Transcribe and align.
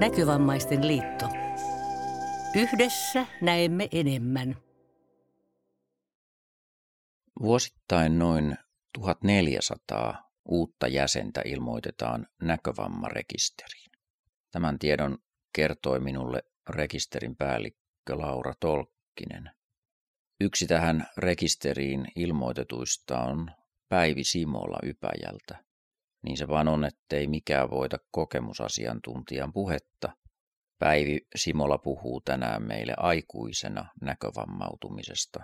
Näkövammaisten 0.00 0.86
liitto. 0.86 1.26
Yhdessä 2.56 3.26
näemme 3.42 3.88
enemmän. 3.92 4.56
Vuosittain 7.42 8.18
noin 8.18 8.56
1400 8.92 10.30
uutta 10.48 10.88
jäsentä 10.88 11.42
ilmoitetaan 11.44 12.26
näkövammarekisteriin. 12.42 13.90
Tämän 14.50 14.78
tiedon 14.78 15.18
kertoi 15.52 16.00
minulle 16.00 16.42
rekisterin 16.68 17.36
päällikkö 17.36 18.18
Laura 18.18 18.54
Tolkkinen. 18.60 19.50
Yksi 20.40 20.66
tähän 20.66 21.06
rekisteriin 21.16 22.06
ilmoitetuista 22.16 23.20
on 23.20 23.50
Päivi 23.88 24.24
Simola 24.24 24.78
Ypäjältä. 24.82 25.67
Niin 26.22 26.36
se 26.36 26.48
vaan 26.48 26.68
on, 26.68 26.84
ettei 26.84 27.26
mikään 27.26 27.70
voita 27.70 27.98
kokemusasiantuntijan 28.10 29.52
puhetta. 29.52 30.16
Päivi 30.78 31.20
Simola 31.36 31.78
puhuu 31.78 32.20
tänään 32.20 32.62
meille 32.62 32.94
aikuisena 32.96 33.88
näkövammautumisesta. 34.00 35.40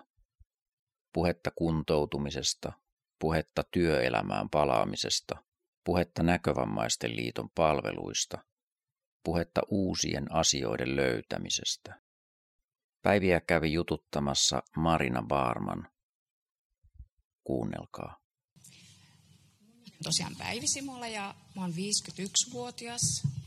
Puhetta 1.12 1.50
kuntoutumisesta, 1.54 2.72
puhetta 3.18 3.62
työelämään 3.70 4.50
palaamisesta, 4.50 5.36
puhetta 5.84 6.22
näkövammaisten 6.22 7.16
liiton 7.16 7.50
palveluista, 7.54 8.38
puhetta 9.24 9.60
uusien 9.68 10.34
asioiden 10.34 10.96
löytämisestä. 10.96 12.00
Päiviä 13.02 13.40
kävi 13.40 13.72
jututtamassa 13.72 14.62
Marina 14.76 15.22
Baarman. 15.22 15.88
Kuunnelkaa 17.44 18.23
tosiaan 20.02 20.36
Päivi 20.36 20.66
Simola 20.66 21.06
ja 21.06 21.34
mä 21.54 21.62
oon 21.62 21.74
51-vuotias. 21.74 23.00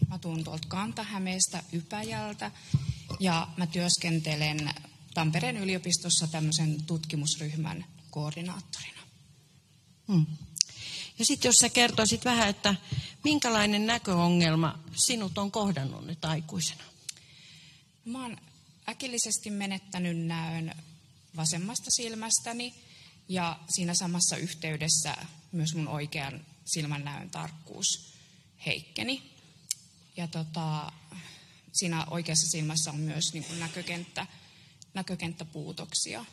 Mä 0.08 0.18
tuun 0.18 0.44
tuolta 0.44 0.68
Kantahämeestä 0.68 1.64
Ypäjältä 1.74 2.52
ja 3.20 3.48
mä 3.58 3.68
työskentelen 3.68 4.74
Tampereen 5.14 5.58
yliopistossa 5.58 6.28
tämmöisen 6.28 6.84
tutkimusryhmän 6.84 7.86
koordinaattorina. 8.12 9.02
Hmm. 10.08 10.26
Ja 11.20 11.26
sitten 11.26 11.50
jos 11.50 11.56
sä 11.56 11.70
kertoisit 11.70 12.26
vähän, 12.26 12.50
että 12.50 12.76
minkälainen 13.24 13.86
näköongelma 13.86 14.80
sinut 14.96 15.38
on 15.38 15.52
kohdannut 15.52 16.06
nyt 16.06 16.26
aikuisena? 16.26 16.84
Mä 18.06 18.22
oon 18.22 18.38
äkillisesti 18.90 19.50
menettänyt 19.50 20.18
näön 20.18 20.76
vasemmasta 21.36 21.92
silmästäni 21.92 22.74
ja 23.30 23.60
siinä 23.70 23.94
samassa 23.94 24.38
yhteydessä 24.38 25.16
myös 25.52 25.76
mun 25.76 25.88
oikean 25.88 26.46
silmän 26.66 27.04
näön 27.04 27.30
tarkkuus 27.30 28.14
heikkeni. 28.66 29.32
Ja 30.18 30.28
tota, 30.28 30.92
siinä 31.74 32.06
oikeassa 32.06 32.48
silmässä 32.48 32.92
on 32.92 33.00
myös 33.00 33.34
niin 33.34 33.44
kuin 33.44 33.60
näkökenttä, 33.60 34.28
näkökenttäpuutoksia. 34.94 36.26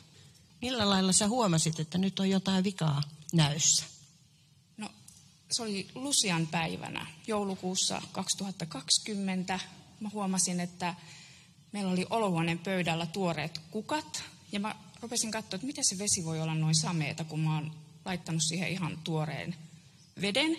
Millä 0.61 0.89
lailla 0.89 1.13
sä 1.13 1.27
huomasit, 1.27 1.79
että 1.79 1.97
nyt 1.97 2.19
on 2.19 2.29
jotain 2.29 2.63
vikaa 2.63 3.03
näössä? 3.33 3.85
No, 4.77 4.89
se 5.51 5.63
oli 5.63 5.87
Lusian 5.95 6.47
päivänä 6.47 7.07
joulukuussa 7.27 8.01
2020. 8.11 9.59
Mä 9.99 10.09
huomasin, 10.13 10.59
että 10.59 10.95
meillä 11.71 11.91
oli 11.91 12.05
olohuoneen 12.09 12.59
pöydällä 12.59 13.05
tuoreet 13.05 13.61
kukat. 13.71 14.23
Ja 14.51 14.59
mä 14.59 14.75
rupesin 15.01 15.31
katsoa, 15.31 15.55
että 15.55 15.67
miten 15.67 15.83
se 15.89 15.97
vesi 15.99 16.25
voi 16.25 16.41
olla 16.41 16.55
noin 16.55 16.75
sameeta, 16.75 17.23
kun 17.23 17.39
mä 17.39 17.55
oon 17.55 17.84
laittanut 18.05 18.43
siihen 18.43 18.69
ihan 18.69 18.97
tuoreen 19.03 19.55
veden. 20.21 20.57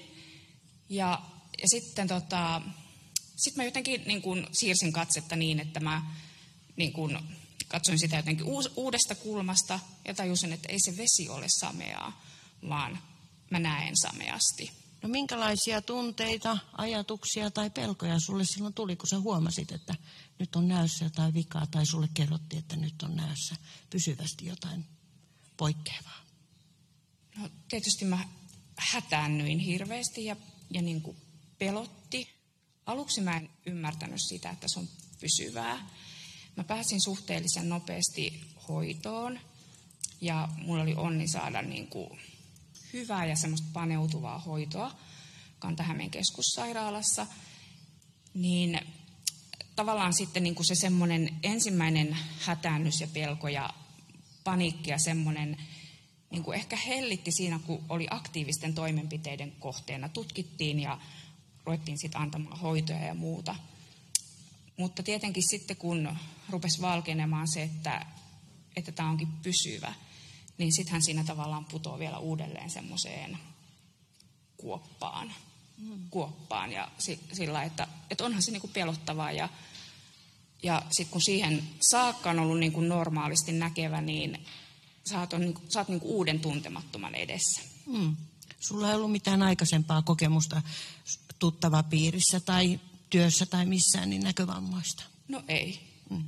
Ja, 0.89 1.23
ja 1.63 1.69
sitten 1.69 2.09
tota, 2.09 2.63
sit 3.37 3.57
mä 3.57 3.65
jotenkin 3.65 4.03
niin 4.07 4.23
kun 4.23 4.47
siirsin 4.53 4.93
katsetta 4.93 5.37
niin, 5.37 5.61
että 5.61 5.81
mä 5.81 6.03
niin 6.77 6.93
kun 6.93 7.19
katsoin 7.69 7.99
sitä 7.99 8.17
jotenkin 8.17 8.47
uudesta 8.77 9.15
kulmasta 9.15 9.81
ja 10.05 10.15
tajusin, 10.15 10.53
että 10.53 10.69
ei 10.69 10.79
se 10.81 10.97
vesi 10.97 11.29
ole 11.29 11.47
sameaa, 11.49 12.25
vaan 12.69 12.99
mä 13.51 13.59
näen 13.59 13.95
sameasti. 13.97 14.71
No 15.03 15.09
minkälaisia 15.09 15.83
tunteita, 15.83 16.59
ajatuksia 16.73 17.51
tai 17.51 17.71
pelkoja 17.71 18.21
sulle 18.21 18.45
silloin 18.45 18.75
tuli, 18.75 18.97
kun 18.97 19.09
sä 19.09 19.21
huomasit, 19.21 19.73
että 19.73 19.95
nyt 20.39 20.57
on 20.57 20.69
näössä 20.69 21.05
jotain 21.05 21.35
vikaa 21.35 21.67
tai 21.67 21.87
sulle 21.87 22.09
kerrottiin, 22.15 22.59
että 22.59 22.77
nyt 22.77 23.03
on 23.03 23.17
näössä 23.17 23.57
pysyvästi 23.91 24.47
jotain 24.47 24.85
poikkeavaa? 25.57 26.26
No 27.37 27.49
tietysti 27.69 28.05
mä 28.05 28.29
hätäännyin 28.77 29.59
hirveästi 29.59 30.25
ja, 30.25 30.37
ja 30.71 30.83
niin 30.83 31.03
kuin 31.03 31.17
pelotti. 31.59 32.29
Aluksi 32.87 33.21
mä 33.21 33.37
en 33.37 33.51
ymmärtänyt 33.67 34.21
sitä, 34.29 34.51
että 34.51 34.67
se 34.69 34.79
on 34.79 34.89
pysyvää. 35.21 35.91
Mä 36.57 36.65
pääsin 36.65 37.01
suhteellisen 37.05 37.69
nopeasti 37.69 38.41
hoitoon 38.69 39.41
ja 40.21 40.49
mulla 40.57 40.83
oli 40.83 40.95
onni 40.95 41.29
saada 41.29 41.63
niin 41.63 41.87
kuin 41.87 42.21
hyvää 42.93 43.27
ja 43.27 43.37
semmoista 43.37 43.69
paneutuvaa 43.73 44.39
hoitoa 44.39 44.99
Kantahämeen 45.59 46.11
keskussairaalassa. 46.11 47.27
Niin 48.35 48.81
tavallaan 49.77 50.15
sitten 50.15 50.43
niin 50.43 50.55
kuin 50.55 50.67
se 50.67 50.75
semmoinen 50.75 51.41
ensimmäinen 51.43 52.19
hätäännys 52.41 53.01
ja 53.01 53.07
pelko 53.07 53.49
ja 53.49 53.71
paniikki 54.45 54.91
ja 54.91 54.99
semmoinen 54.99 55.57
niin 56.37 56.45
kuin 56.45 56.59
ehkä 56.59 56.77
hellitti 56.77 57.33
siinä, 57.33 57.61
kun 57.67 57.85
oli 57.89 58.07
aktiivisten 58.11 58.75
toimenpiteiden 58.75 59.53
kohteena. 59.61 60.09
Tutkittiin 60.09 60.81
ja 60.81 60.99
ruvettiin 61.65 61.99
sitten 61.99 62.21
antamaan 62.21 62.61
hoitoja 62.61 63.05
ja 63.05 63.15
muuta. 63.15 63.57
Mutta 64.77 65.03
tietenkin 65.03 65.43
sitten, 65.51 65.77
kun 65.77 66.17
rupesi 66.51 66.81
valkenemaan 66.81 67.49
se, 67.49 67.63
että, 67.63 68.07
että 68.77 68.93
tämä 68.93 69.11
onkin 69.11 69.29
pysyvä, 69.43 69.95
niin 70.59 70.73
sittenhän 70.73 71.03
siinä 71.03 71.25
tavallaan 71.25 71.65
putoaa 71.65 71.99
vielä 71.99 72.19
uudelleen 72.19 72.71
semmoiseen 72.71 73.39
kuoppaan. 74.57 75.33
Mm. 75.79 76.11
kuoppaan 76.11 76.73
ja 76.73 76.89
sillä, 77.33 77.63
että, 77.63 77.89
että 78.11 78.25
onhan 78.25 78.43
se 78.43 78.51
niinku 78.51 78.69
pelottavaa 78.69 79.33
ja, 79.33 79.49
ja 80.63 80.83
sitten 80.91 81.13
kun 81.13 81.21
siihen 81.21 81.63
saakka 81.91 82.31
on 82.31 82.39
ollut 82.39 82.59
niinku 82.59 82.81
normaalisti 82.81 83.53
näkevä, 83.53 84.01
niin 84.01 84.47
sä 85.11 85.21
oot, 85.21 85.33
on, 85.33 85.41
niin 85.41 85.55
kuin, 85.55 85.71
sä 85.71 85.81
oot 85.81 85.89
niin 85.89 86.01
kuin 86.01 86.13
uuden 86.13 86.41
tuntemattoman 86.41 87.15
edessä. 87.15 87.63
Mm. 87.87 88.17
Sulla 88.61 88.89
ei 88.89 88.97
ollut 88.97 89.13
mitään 89.13 89.43
aikaisempaa 89.43 90.03
kokemusta 90.03 90.63
tuttava 91.39 91.83
piirissä 91.83 92.41
tai 92.41 92.81
työssä 93.11 93.47
tai 93.47 93.67
missään 93.67 94.11
niin 94.11 94.23
näkövammoista? 94.23 95.05
No 95.29 95.43
ei. 95.49 95.81
Mm. 96.11 96.25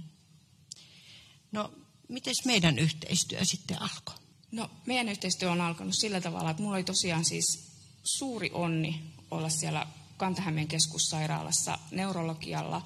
No, 1.52 1.72
miten 2.08 2.34
meidän 2.44 2.78
yhteistyö 2.78 3.44
sitten 3.44 3.82
alkoi? 3.82 4.14
No, 4.52 4.70
meidän 4.86 5.08
yhteistyö 5.08 5.50
on 5.50 5.60
alkanut 5.60 5.94
sillä 5.94 6.20
tavalla, 6.20 6.50
että 6.50 6.62
mulla 6.62 6.76
oli 6.76 6.84
tosiaan 6.84 7.24
siis 7.24 7.72
suuri 8.04 8.50
onni 8.52 9.02
olla 9.30 9.48
siellä 9.48 9.86
Kantahämeen 10.16 10.68
keskussairaalassa 10.68 11.78
neurologialla 11.90 12.82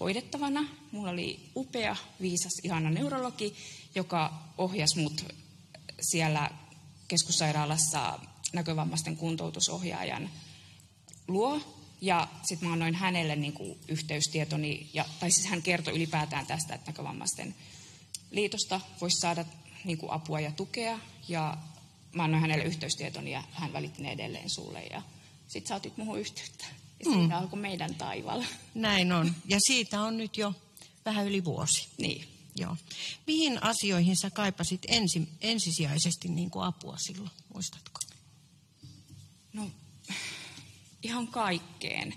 hoidettavana. 0.00 0.64
Mulla 0.92 1.10
oli 1.10 1.50
upea, 1.56 1.96
viisas, 2.20 2.52
ihana 2.62 2.90
neurologi, 2.90 3.54
joka 3.94 4.32
ohjasi 4.58 4.98
mut 4.98 5.24
siellä 6.00 6.50
keskussairaalassa 7.08 8.18
näkövammaisten 8.52 9.16
kuntoutusohjaajan 9.16 10.30
luo. 11.28 11.60
Ja 12.00 12.28
sitten 12.42 12.68
mä 12.68 12.72
annoin 12.72 12.94
hänelle 12.94 13.36
niin 13.36 13.52
kuin 13.52 13.78
yhteystietoni, 13.88 14.90
ja, 14.94 15.04
tai 15.20 15.30
siis 15.30 15.46
hän 15.46 15.62
kertoi 15.62 15.94
ylipäätään 15.94 16.46
tästä, 16.46 16.74
että 16.74 16.90
näkövammaisten 16.90 17.54
liitosta 18.30 18.80
voisi 19.00 19.20
saada 19.20 19.44
niin 19.84 19.98
kuin 19.98 20.12
apua 20.12 20.40
ja 20.40 20.52
tukea. 20.52 20.98
Ja 21.28 21.56
mä 22.12 22.24
annoin 22.24 22.40
hänelle 22.40 22.64
yhteystietoni 22.64 23.30
ja 23.30 23.42
hän 23.52 23.72
välitti 23.72 24.02
ne 24.02 24.12
edelleen 24.12 24.50
sulle. 24.50 24.82
Ja 24.82 25.02
sitten 25.48 25.68
sä 25.68 25.74
otit 25.74 25.96
muuhun 25.96 26.20
yhteyttä. 26.20 26.64
Ja 27.04 27.10
mm. 27.10 27.30
alkoi 27.30 27.58
meidän 27.58 27.94
taivaalla. 27.94 28.46
Näin 28.74 29.12
on. 29.12 29.34
Ja 29.46 29.58
siitä 29.66 30.00
on 30.00 30.16
nyt 30.16 30.38
jo 30.38 30.54
vähän 31.04 31.26
yli 31.26 31.44
vuosi. 31.44 31.88
Niin. 31.98 32.28
Joo. 32.56 32.76
Mihin 33.26 33.62
asioihin 33.62 34.16
sä 34.16 34.30
kaipasit 34.30 34.82
ensi, 34.88 35.28
ensisijaisesti 35.40 36.28
niin 36.28 36.50
kuin 36.50 36.64
apua 36.64 36.96
silloin, 36.98 37.30
muistatko? 37.54 38.00
No, 39.52 39.70
ihan 41.02 41.28
kaikkeen. 41.28 42.14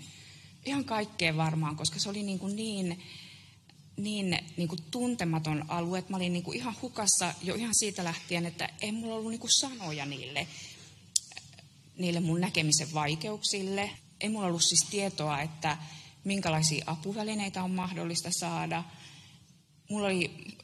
Ihan 0.64 0.84
kaikkeen 0.84 1.36
varmaan, 1.36 1.76
koska 1.76 1.98
se 1.98 2.08
oli 2.08 2.22
niin, 2.22 2.38
kuin 2.38 2.56
niin, 2.56 3.02
niin, 3.96 4.38
niin 4.56 4.68
kuin 4.68 4.82
tuntematon 4.90 5.64
alue, 5.68 5.98
että 5.98 6.10
mä 6.10 6.16
olin 6.16 6.32
niin 6.32 6.42
kuin 6.42 6.58
ihan 6.58 6.76
hukassa 6.82 7.34
jo 7.42 7.54
ihan 7.54 7.74
siitä 7.74 8.04
lähtien, 8.04 8.46
että 8.46 8.68
ei 8.80 8.92
mulla 8.92 9.14
ollut 9.14 9.30
niin 9.30 9.40
kuin 9.40 9.60
sanoja 9.60 10.06
niille, 10.06 10.46
niille 11.98 12.20
mun 12.20 12.40
näkemisen 12.40 12.94
vaikeuksille. 12.94 13.90
Ei 14.20 14.28
mulla 14.28 14.46
ollut 14.46 14.62
siis 14.62 14.86
tietoa, 14.90 15.40
että 15.40 15.76
minkälaisia 16.24 16.84
apuvälineitä 16.86 17.62
on 17.62 17.70
mahdollista 17.70 18.30
saada– 18.40 18.84
mulla 19.88 20.06
oli 20.06 20.56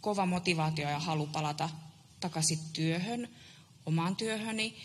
kova 0.00 0.26
motivaatio 0.26 0.90
ja 0.90 0.98
halu 0.98 1.26
palata 1.26 1.70
takaisin 2.20 2.58
työhön, 2.72 3.28
omaan 3.86 4.16
työhöni, 4.16 4.76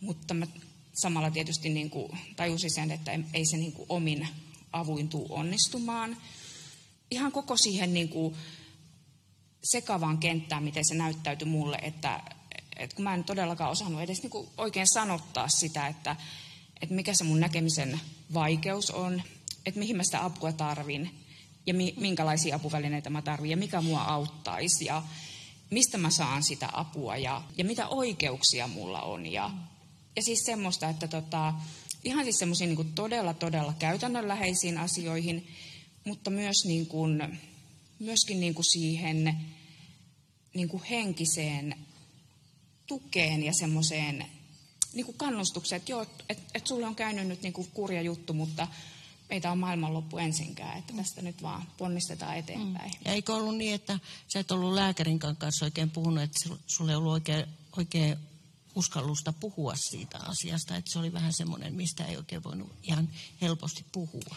mutta 0.00 0.34
mä 0.34 0.46
samalla 0.94 1.30
tietysti 1.30 1.68
niin 1.68 1.90
kuin 1.90 2.18
tajusin 2.36 2.74
sen, 2.74 2.90
että 2.90 3.12
ei 3.32 3.46
se 3.46 3.56
niin 3.56 3.72
kuin 3.72 3.86
omin 3.88 4.28
avuin 4.72 5.08
tuu 5.08 5.26
onnistumaan. 5.30 6.16
Ihan 7.10 7.32
koko 7.32 7.56
siihen 7.56 7.94
niin 7.94 8.08
kuin 8.08 8.36
sekavaan 9.64 10.18
kenttään, 10.18 10.62
miten 10.62 10.84
se 10.88 10.94
näyttäytyi 10.94 11.48
mulle, 11.48 11.78
että, 11.82 12.22
että 12.76 12.96
kun 12.96 13.02
mä 13.02 13.14
en 13.14 13.24
todellakaan 13.24 13.70
osannut 13.70 14.00
edes 14.00 14.22
niin 14.22 14.30
kuin 14.30 14.48
oikein 14.56 14.86
sanottaa 14.92 15.48
sitä, 15.48 15.86
että, 15.86 16.16
että 16.82 16.94
mikä 16.94 17.14
se 17.14 17.24
mun 17.24 17.40
näkemisen 17.40 18.00
vaikeus 18.34 18.90
on, 18.90 19.22
että 19.66 19.80
mihin 19.80 19.96
mä 19.96 20.04
sitä 20.04 20.24
apua 20.24 20.52
tarvin 20.52 21.10
ja 21.66 21.74
mi, 21.74 21.94
minkälaisia 21.96 22.56
apuvälineitä 22.56 23.10
mä 23.10 23.22
tarvin 23.22 23.50
ja 23.50 23.56
mikä 23.56 23.80
mua 23.80 24.02
auttaisi 24.02 24.84
ja 24.84 25.02
mistä 25.70 25.98
mä 25.98 26.10
saan 26.10 26.42
sitä 26.42 26.68
apua 26.72 27.16
ja, 27.16 27.42
ja 27.58 27.64
mitä 27.64 27.88
oikeuksia 27.88 28.66
mulla 28.66 29.02
on. 29.02 29.26
Ja, 29.26 29.50
ja 30.16 30.22
siis 30.22 30.38
semmoista, 30.44 30.88
että 30.88 31.08
tota, 31.08 31.54
ihan 32.04 32.24
siis 32.24 32.38
semmoisiin 32.38 32.74
niin 32.74 32.92
todella, 32.94 33.34
todella 33.34 33.74
käytännönläheisiin 33.78 34.78
asioihin, 34.78 35.46
mutta 36.04 36.30
myös 36.30 36.56
niin 36.64 36.86
kuin, 36.86 37.40
myöskin 37.98 38.40
niin 38.40 38.54
kuin 38.54 38.64
siihen 38.72 39.36
niin 40.54 40.68
kuin 40.68 40.82
henkiseen 40.82 41.76
tukeen 42.86 43.42
ja 43.42 43.52
semmoiseen 43.54 44.26
niin 44.94 45.06
kuin 45.06 45.18
kannustukseen, 45.18 45.76
että 45.76 45.92
joo, 45.92 46.02
että 46.02 46.42
et 46.54 46.66
sulle 46.66 46.86
on 46.86 46.96
käynyt 46.96 47.26
nyt 47.26 47.42
niin 47.42 47.52
kuin 47.52 47.68
kurja 47.74 48.02
juttu, 48.02 48.32
mutta 48.32 48.68
meitä 49.30 49.52
on 49.52 49.58
maailmanloppu 49.58 50.18
ensinkään, 50.18 50.78
että 50.78 50.92
tästä 50.92 51.22
nyt 51.22 51.42
vaan 51.42 51.66
ponnistetaan 51.78 52.36
eteenpäin. 52.36 52.90
Mm. 52.90 52.98
Ja 53.04 53.12
eikö 53.12 53.34
ollut 53.34 53.56
niin, 53.56 53.74
että 53.74 53.98
sä 54.28 54.40
et 54.40 54.50
ollut 54.50 54.74
lääkärin 54.74 55.18
kanssa 55.18 55.64
oikein 55.64 55.90
puhunut, 55.90 56.22
että 56.22 56.56
sulle 56.66 56.92
ei 56.92 56.96
ollut 56.96 57.12
oikein, 57.12 57.46
oikein 57.76 58.16
uskallusta 58.74 59.32
puhua 59.32 59.74
siitä 59.76 60.18
asiasta, 60.18 60.76
että 60.76 60.92
se 60.92 60.98
oli 60.98 61.12
vähän 61.12 61.32
semmoinen, 61.32 61.74
mistä 61.74 62.04
ei 62.04 62.16
oikein 62.16 62.44
voinut 62.44 62.72
ihan 62.82 63.08
helposti 63.40 63.84
puhua. 63.92 64.36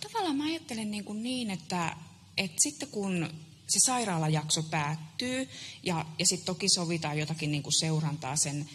Tavallaan 0.00 0.36
mä 0.36 0.44
ajattelen 0.44 0.90
niin, 0.90 1.04
kuin 1.04 1.22
niin 1.22 1.50
että, 1.50 1.96
että 2.36 2.56
sitten 2.58 2.88
kun 2.88 3.30
se 3.68 3.78
sairaalajakso 3.86 4.62
päättyy 4.62 5.48
ja, 5.82 6.06
ja 6.18 6.26
sitten 6.26 6.46
toki 6.46 6.68
sovitaan 6.68 7.18
jotakin 7.18 7.50
niin 7.50 7.62
kuin 7.62 7.80
seurantaa 7.80 8.36
sen 8.36 8.68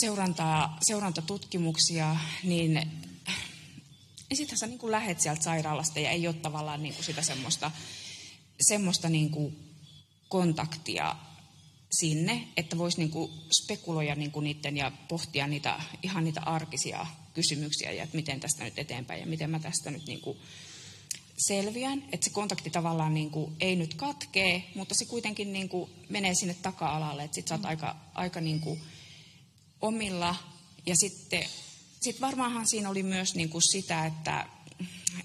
seurantaa, 0.00 0.78
seurantatutkimuksia, 0.82 2.16
niin, 2.42 2.74
niin 4.28 4.36
sitten 4.36 4.58
sä 4.58 4.66
niin 4.66 4.78
kuin 4.78 4.90
lähet 4.90 5.20
sieltä 5.20 5.42
sairaalasta 5.42 6.00
ja 6.00 6.10
ei 6.10 6.26
ole 6.26 6.34
tavallaan 6.34 6.82
niin 6.82 6.94
kuin 6.94 7.04
sitä 7.04 7.22
semmoista, 7.22 7.70
semmoista 8.60 9.08
niin 9.08 9.30
kuin 9.30 9.74
kontaktia 10.28 11.16
sinne, 11.90 12.48
että 12.56 12.78
voisi 12.78 12.98
niin 12.98 13.10
kuin 13.10 13.32
spekuloida 13.62 14.14
niin 14.14 14.30
kuin 14.30 14.44
niiden 14.44 14.76
ja 14.76 14.92
pohtia 15.08 15.46
niitä, 15.46 15.80
ihan 16.02 16.24
niitä 16.24 16.40
arkisia 16.40 17.06
kysymyksiä 17.34 17.92
ja 17.92 18.02
että 18.02 18.16
miten 18.16 18.40
tästä 18.40 18.64
nyt 18.64 18.78
eteenpäin 18.78 19.20
ja 19.20 19.26
miten 19.26 19.50
mä 19.50 19.60
tästä 19.60 19.90
nyt 19.90 20.06
niin 20.06 20.20
kuin 20.20 20.38
selviän. 21.36 22.04
Että 22.12 22.24
se 22.24 22.30
kontakti 22.30 22.70
tavallaan 22.70 23.14
niin 23.14 23.30
kuin 23.30 23.56
ei 23.60 23.76
nyt 23.76 23.94
katkee, 23.94 24.64
mutta 24.74 24.94
se 24.94 25.04
kuitenkin 25.04 25.52
niin 25.52 25.68
kuin 25.68 25.90
menee 26.08 26.34
sinne 26.34 26.56
taka-alalle, 26.62 27.24
että 27.24 27.34
sit 27.34 27.48
sä 27.48 27.54
oot 27.54 27.64
aika, 27.64 27.96
aika 28.14 28.40
niin 28.40 28.60
kuin 28.60 28.80
omilla. 29.84 30.36
Ja 30.86 30.96
sitten 30.96 31.44
sit 32.00 32.20
varmaanhan 32.20 32.66
siinä 32.66 32.90
oli 32.90 33.02
myös 33.02 33.34
niin 33.34 33.48
kuin 33.48 33.62
sitä, 33.62 34.06
että, 34.06 34.46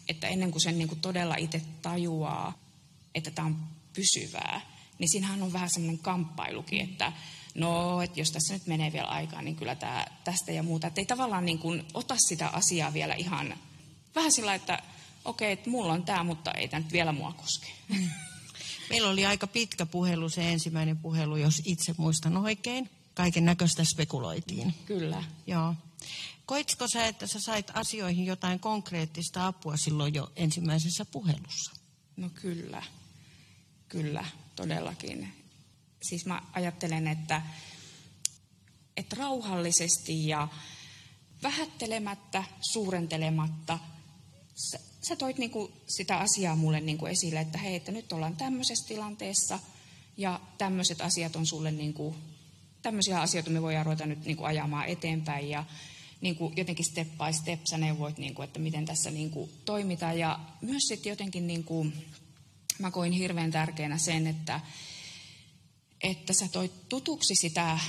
että 0.08 0.28
ennen 0.28 0.52
kuin 0.52 0.62
sen 0.62 0.78
niin 0.78 0.88
kuin 0.88 1.00
todella 1.00 1.36
itse 1.36 1.62
tajuaa, 1.82 2.58
että 3.16 3.32
tämä 3.32 3.46
on 3.46 3.58
pysyvää, 3.94 4.62
niin 5.00 5.10
siinähän 5.10 5.44
on 5.44 5.54
vähän 5.54 5.70
semmoinen 5.70 6.00
kamppailukin, 6.00 6.82
että 6.82 7.14
no, 7.56 8.02
että 8.02 8.20
jos 8.20 8.32
tässä 8.32 8.54
nyt 8.54 8.68
menee 8.68 8.94
vielä 8.94 9.08
aikaa, 9.08 9.42
niin 9.42 9.56
kyllä 9.56 9.76
tämä, 9.76 10.06
tästä 10.24 10.52
ja 10.52 10.64
muuta. 10.64 10.88
Että 10.88 11.02
ei 11.02 11.06
tavallaan 11.06 11.46
niin 11.46 11.60
kuin 11.60 11.86
ota 11.94 12.16
sitä 12.18 12.48
asiaa 12.48 12.94
vielä 12.94 13.14
ihan 13.14 13.58
vähän 14.16 14.32
sillä, 14.32 14.56
että 14.56 14.84
okei, 15.26 15.52
että 15.52 15.70
mulla 15.70 15.94
on 15.94 16.04
tämä, 16.04 16.24
mutta 16.24 16.52
ei 16.52 16.68
tämä 16.68 16.80
nyt 16.80 16.92
vielä 16.92 17.12
mua 17.12 17.34
koske. 17.34 17.68
Meillä 18.90 19.10
oli 19.10 19.26
aika 19.26 19.48
pitkä 19.48 19.86
puhelu, 19.86 20.30
se 20.30 20.52
ensimmäinen 20.52 20.98
puhelu, 20.98 21.36
jos 21.36 21.62
itse 21.66 21.96
muistan 21.98 22.38
oikein. 22.38 22.90
Kaiken 23.20 23.46
näköistä 23.46 23.84
spekuloitiin. 23.84 24.74
Kyllä. 24.86 25.24
Joo. 25.48 25.76
Koitko 26.46 26.88
sä, 26.88 27.08
että 27.08 27.28
sä 27.28 27.40
sait 27.40 27.72
asioihin 27.74 28.26
jotain 28.26 28.60
konkreettista 28.60 29.48
apua 29.48 29.78
silloin 29.78 30.14
jo 30.14 30.32
ensimmäisessä 30.36 31.06
puhelussa? 31.06 31.72
No 32.18 32.30
kyllä. 32.30 32.84
Kyllä, 33.90 34.26
todellakin. 34.56 35.34
Siis 36.02 36.26
mä 36.26 36.42
ajattelen, 36.54 37.08
että, 37.08 37.42
että 38.98 39.16
rauhallisesti 39.16 40.28
ja 40.28 40.48
vähättelemättä, 41.44 42.44
suurentelematta, 42.62 43.80
sä, 44.56 44.80
sä 45.08 45.16
toit 45.16 45.38
niinku 45.38 45.72
sitä 45.88 46.18
asiaa 46.18 46.56
mulle 46.56 46.82
niinku 46.82 47.06
esille, 47.06 47.40
että 47.40 47.58
hei, 47.58 47.76
että 47.76 47.92
nyt 47.92 48.14
ollaan 48.14 48.36
tämmöisessä 48.36 48.88
tilanteessa 48.88 49.60
ja 50.18 50.40
tämmöiset 50.58 51.02
asiat 51.02 51.36
on 51.36 51.46
sulle, 51.46 51.72
niinku, 51.72 52.16
tämmöisiä 52.82 53.22
asioita 53.22 53.50
me 53.50 53.62
voidaan 53.62 53.86
ruveta 53.86 54.06
nyt 54.06 54.26
niinku 54.26 54.44
ajamaan 54.44 54.88
eteenpäin 54.88 55.50
ja 55.50 55.66
niinku 56.22 56.54
jotenkin 56.56 56.86
step 56.86 57.08
by 57.08 57.34
step 57.34 57.60
sä 57.70 57.78
neuvoit, 57.78 58.18
niinku, 58.18 58.42
että 58.42 58.60
miten 58.60 58.86
tässä 58.86 59.12
niinku 59.12 59.50
toimitaan 59.66 60.20
ja 60.20 60.40
myös 60.62 60.84
sitten 60.88 61.10
jotenkin 61.10 61.48
niinku, 61.48 61.88
mä 62.80 62.92
koin 62.92 63.12
hirveän 63.12 63.52
tärkeänä 63.52 63.98
sen, 63.98 64.28
että, 64.28 64.60
että 66.04 66.34
sä 66.34 66.48
toit 66.48 66.90
tutuksi 66.90 67.36
sitä 67.36 67.80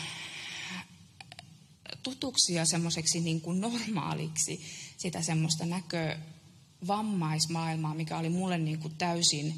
tutuksi 2.03 2.55
ja 2.55 2.67
semmoiseksi 2.67 3.21
niin 3.21 3.41
kuin 3.41 3.61
normaaliksi 3.61 4.61
sitä 4.97 5.23
semmoista 5.23 5.67
näkövammaismaailmaa, 5.67 7.95
mikä 7.95 8.19
oli 8.19 8.29
mulle 8.29 8.59
niin 8.59 8.79
kuin 8.79 8.95
täysin 8.95 9.55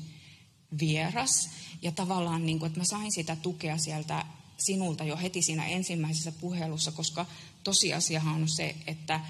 vieras. 0.80 1.50
Ja 1.82 1.92
tavallaan, 1.92 2.46
niin 2.46 2.58
kuin, 2.58 2.66
että 2.66 2.80
mä 2.80 2.84
sain 2.84 3.12
sitä 3.14 3.36
tukea 3.36 3.78
sieltä 3.78 4.26
sinulta 4.58 5.04
jo 5.04 5.16
heti 5.16 5.42
siinä 5.42 5.66
ensimmäisessä 5.66 6.32
puhelussa, 6.32 6.92
koska 6.92 7.26
tosiasiahan 7.64 8.42
on 8.42 8.48
se, 8.56 8.76
että, 8.86 9.20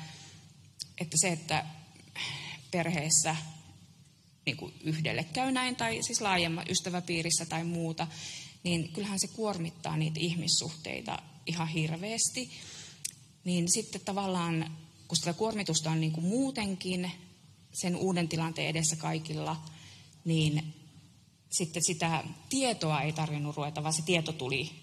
että 0.98 1.16
se, 1.20 1.28
että 1.28 1.66
perheessä 2.70 3.36
niin 4.46 4.56
kuin 4.56 4.74
yhdelle 4.84 5.24
käy 5.24 5.52
näin, 5.52 5.76
tai 5.76 6.02
siis 6.02 6.20
laajemman 6.20 6.66
ystäväpiirissä 6.70 7.46
tai 7.46 7.64
muuta, 7.64 8.06
niin 8.62 8.92
kyllähän 8.92 9.20
se 9.20 9.28
kuormittaa 9.28 9.96
niitä 9.96 10.20
ihmissuhteita 10.20 11.22
ihan 11.46 11.68
hirveästi. 11.68 12.50
Niin 13.44 13.72
sitten 13.72 14.00
tavallaan, 14.00 14.76
kun 15.08 15.16
sitä 15.16 15.32
kuormitusta 15.32 15.90
on 15.90 16.00
niin 16.00 16.12
kuin 16.12 16.26
muutenkin 16.26 17.10
sen 17.72 17.96
uuden 17.96 18.28
tilanteen 18.28 18.68
edessä 18.68 18.96
kaikilla, 18.96 19.62
niin 20.24 20.74
sitten 21.50 21.82
sitä 21.86 22.24
tietoa 22.48 23.02
ei 23.02 23.12
tarvinnut 23.12 23.56
ruveta, 23.56 23.82
vaan 23.82 23.94
se 23.94 24.02
tieto 24.02 24.32
tuli, 24.32 24.81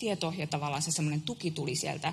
tieto 0.00 0.34
ja 0.36 0.46
tavallaan 0.46 0.82
se 0.82 0.90
semmoinen 0.90 1.22
tuki 1.22 1.50
tuli 1.50 1.76
sieltä 1.76 2.12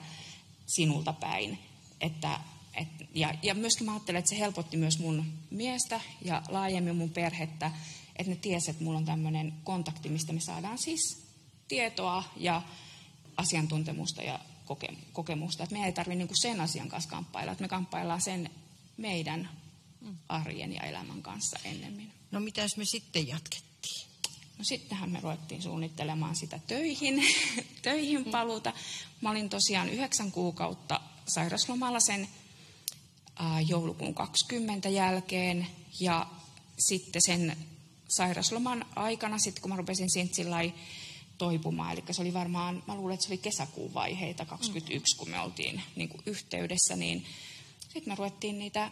sinulta 0.67 1.13
päin, 1.13 1.59
että 2.01 2.39
et, 2.73 2.87
ja, 3.13 3.33
ja 3.43 3.55
myöskin 3.55 3.85
mä 3.85 3.93
ajattelen, 3.93 4.19
että 4.19 4.29
se 4.29 4.39
helpotti 4.39 4.77
myös 4.77 4.99
mun 4.99 5.25
miestä 5.49 6.01
ja 6.21 6.41
laajemmin 6.49 6.95
mun 6.95 7.09
perhettä, 7.09 7.71
että 8.15 8.31
ne 8.31 8.35
tiesi, 8.35 8.71
että 8.71 8.83
mulla 8.83 8.97
on 8.97 9.05
tämmöinen 9.05 9.53
kontakti, 9.63 10.09
mistä 10.09 10.33
me 10.33 10.39
saadaan 10.39 10.77
siis 10.77 11.27
tietoa 11.67 12.23
ja 12.35 12.61
asiantuntemusta 13.37 14.21
ja 14.23 14.39
kokemusta. 15.13 15.63
Että 15.63 15.75
me 15.75 15.85
ei 15.85 15.91
tarvitse 15.91 16.17
niinku 16.17 16.35
sen 16.35 16.61
asian 16.61 16.89
kanssa 16.89 17.09
kamppailla, 17.09 17.51
että 17.51 17.61
me 17.61 17.67
kamppaillaan 17.67 18.21
sen 18.21 18.49
meidän 18.97 19.49
arjen 20.29 20.73
ja 20.73 20.81
elämän 20.81 21.21
kanssa 21.21 21.59
ennemmin. 21.63 22.11
No 22.31 22.39
mitäs 22.39 22.77
me 22.77 22.85
sitten 22.85 23.27
jatkettiin? 23.27 23.66
No 24.57 24.63
sittenhän 24.63 25.09
me 25.09 25.19
ruvettiin 25.19 25.61
suunnittelemaan 25.61 26.35
sitä 26.35 26.59
töihin, 26.67 27.23
töihin 27.81 28.25
paluuta. 28.25 28.73
Mä 29.21 29.31
olin 29.31 29.49
tosiaan 29.49 29.89
yhdeksän 29.89 30.31
kuukautta 30.31 31.01
sairaslomalla 31.27 31.99
sen 31.99 32.27
joulukuun 33.67 34.13
20 34.13 34.89
jälkeen. 34.89 35.67
Ja 35.99 36.27
sitten 36.79 37.21
sen 37.25 37.57
sairasloman 38.09 38.85
aikana, 38.95 39.37
sitten 39.37 39.61
kun 39.61 39.71
mä 39.71 39.77
rupesin 39.77 40.11
Sintsillai 40.13 40.73
toipumaan, 41.37 41.93
eli 41.93 42.03
se 42.11 42.21
oli 42.21 42.33
varmaan, 42.33 42.83
mä 42.87 42.95
luulen, 42.95 43.13
että 43.13 43.25
se 43.25 43.33
oli 43.33 43.37
kesäkuun 43.37 43.93
vaiheita 43.93 44.45
21, 44.45 45.17
kun 45.17 45.29
me 45.29 45.39
oltiin 45.39 45.81
niin 45.95 46.09
kuin 46.09 46.21
yhteydessä, 46.25 46.95
niin 46.95 47.25
sitten 47.79 48.13
me 48.13 48.15
ruvettiin 48.15 48.59
niitä, 48.59 48.91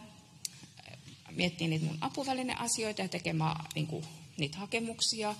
miettimään 1.31 1.69
niitä 1.69 1.86
mun 1.86 1.98
apuvälineasioita 2.01 3.01
ja 3.01 3.07
tekemään 3.07 3.65
niin 3.75 3.88
kuin, 3.88 4.05
niitä 4.37 4.57
hakemuksia. 4.57 5.35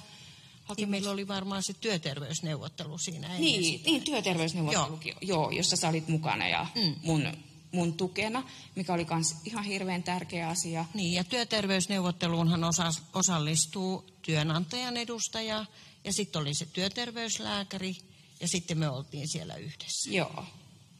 Hakemus... 0.64 0.82
Ja 0.82 0.88
meillä 0.88 1.12
oli 1.12 1.28
varmaan 1.28 1.64
se 1.64 1.74
työterveysneuvottelu 1.74 2.98
siinä. 2.98 3.38
Niin, 3.38 3.82
niin 3.86 4.04
työterveysneuvottelu, 4.04 5.00
joo. 5.06 5.18
joo, 5.22 5.52
jossa 5.52 5.76
sä 5.76 5.90
olit 5.90 6.08
mukana 6.08 6.48
ja 6.48 6.68
mm. 6.76 6.96
mun 7.04 7.28
mun 7.76 7.94
tukena, 7.94 8.44
mikä 8.76 8.94
oli 8.94 9.08
myös 9.10 9.36
ihan 9.46 9.64
hirveän 9.64 10.04
tärkeä 10.04 10.50
asia. 10.50 10.86
Niin, 10.94 11.14
ja 11.14 11.24
työterveysneuvotteluunhan 11.24 12.64
osa, 12.64 12.92
osallistuu 13.14 14.06
työnantajan 14.22 14.98
edustaja, 14.98 15.66
ja 16.04 16.14
sitten 16.14 16.42
oli 16.42 16.54
se 16.54 16.66
työterveyslääkäri, 16.66 17.98
ja 18.40 18.48
sitten 18.48 18.78
me 18.78 18.90
oltiin 18.90 19.28
siellä 19.28 19.56
yhdessä. 19.56 20.12
Joo, 20.12 20.46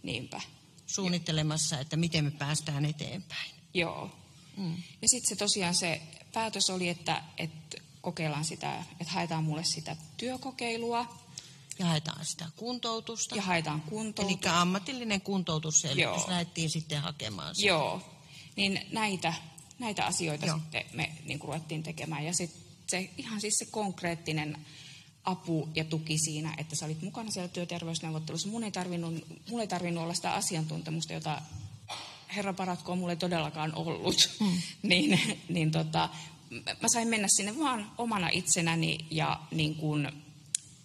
niinpä. 0.04 0.42
Suunnittelemassa, 0.88 1.80
että 1.80 1.96
miten 1.98 2.26
me 2.26 2.32
päästään 2.32 2.86
eteenpäin. 2.86 3.52
Joo. 3.74 4.12
Mm. 4.58 4.76
Ja 5.02 5.08
sitten 5.08 5.30
se 5.30 5.36
tosiaan 5.36 5.76
se 5.76 6.02
päätös 6.34 6.70
oli, 6.70 6.90
että, 6.90 7.24
että 7.38 7.78
kokeillaan 8.06 8.46
sitä, 8.46 8.84
että 9.00 9.14
haetaan 9.14 9.44
mulle 9.44 9.64
sitä 9.64 9.96
työkokeilua. 10.18 11.18
Ja 11.80 11.86
haetaan 11.86 12.26
sitä 12.26 12.46
kuntoutusta. 12.56 13.36
Ja 13.36 13.42
haetaan 13.42 13.82
kuntoutusta. 13.82 14.50
Eli 14.50 14.58
ammatillinen 14.58 15.22
kuntoutusselvitys 15.22 16.28
lähdettiin 16.28 16.70
sitten 16.70 17.02
hakemaan. 17.02 17.56
Sitä. 17.56 17.68
Joo. 17.68 18.02
Niin 18.56 18.88
näitä, 18.92 19.34
näitä 19.80 20.06
asioita 20.06 20.46
Joo. 20.46 20.58
sitten 20.58 20.86
me 20.94 21.12
niin 21.26 21.40
kuin 21.40 21.48
ruvettiin 21.48 21.84
tekemään. 21.84 22.26
Ja 22.26 22.34
sitten 22.34 22.62
se 22.88 23.10
ihan 23.18 23.42
siis 23.42 23.54
se 23.58 23.66
konkreettinen 23.66 24.66
apu 25.24 25.70
ja 25.76 25.84
tuki 25.84 26.18
siinä, 26.18 26.54
että 26.58 26.76
sä 26.76 26.86
olit 26.86 27.02
mukana 27.02 27.32
siellä 27.32 27.48
työterveysneuvottelussa. 27.50 28.48
Mun 28.48 28.64
ei 28.64 28.72
tarvinnut, 28.72 29.14
mun 29.50 29.62
ei 29.62 29.68
tarvinnut 29.68 30.04
olla 30.04 30.14
sitä 30.14 30.34
asiantuntemusta, 30.34 31.14
jota 31.14 31.42
herra 32.36 32.54
paratko 32.54 32.96
mulle 32.96 33.16
todellakaan 33.16 33.76
ollut. 33.76 34.30
Mm. 34.40 34.62
niin, 34.90 35.20
niin 35.50 35.72
tota, 35.72 36.10
mä 36.52 36.88
sain 36.94 37.08
mennä 37.08 37.28
sinne 37.30 37.60
vaan 37.60 37.92
omana 37.98 38.30
itsenäni 38.30 38.98
ja 39.12 39.40
niin 39.52 39.76
kuin, 39.76 40.12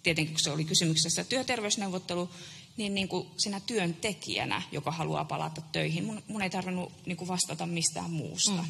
tietenkin 0.03 0.33
kun 0.33 0.43
se 0.43 0.51
oli 0.51 0.63
kysymyksessä 0.63 1.23
työterveysneuvottelu, 1.23 2.29
niin, 2.77 2.95
niin 2.95 3.07
kuin 3.07 3.27
sinä 3.37 3.59
työntekijänä, 3.59 4.61
joka 4.71 4.91
haluaa 4.91 5.25
palata 5.25 5.61
töihin, 5.61 6.05
mun, 6.05 6.23
mun 6.27 6.41
ei 6.41 6.49
tarvinnut 6.49 6.91
niin 7.05 7.17
kuin 7.17 7.27
vastata 7.27 7.65
mistään 7.65 8.11
muusta. 8.11 8.61
Mm. 8.61 8.69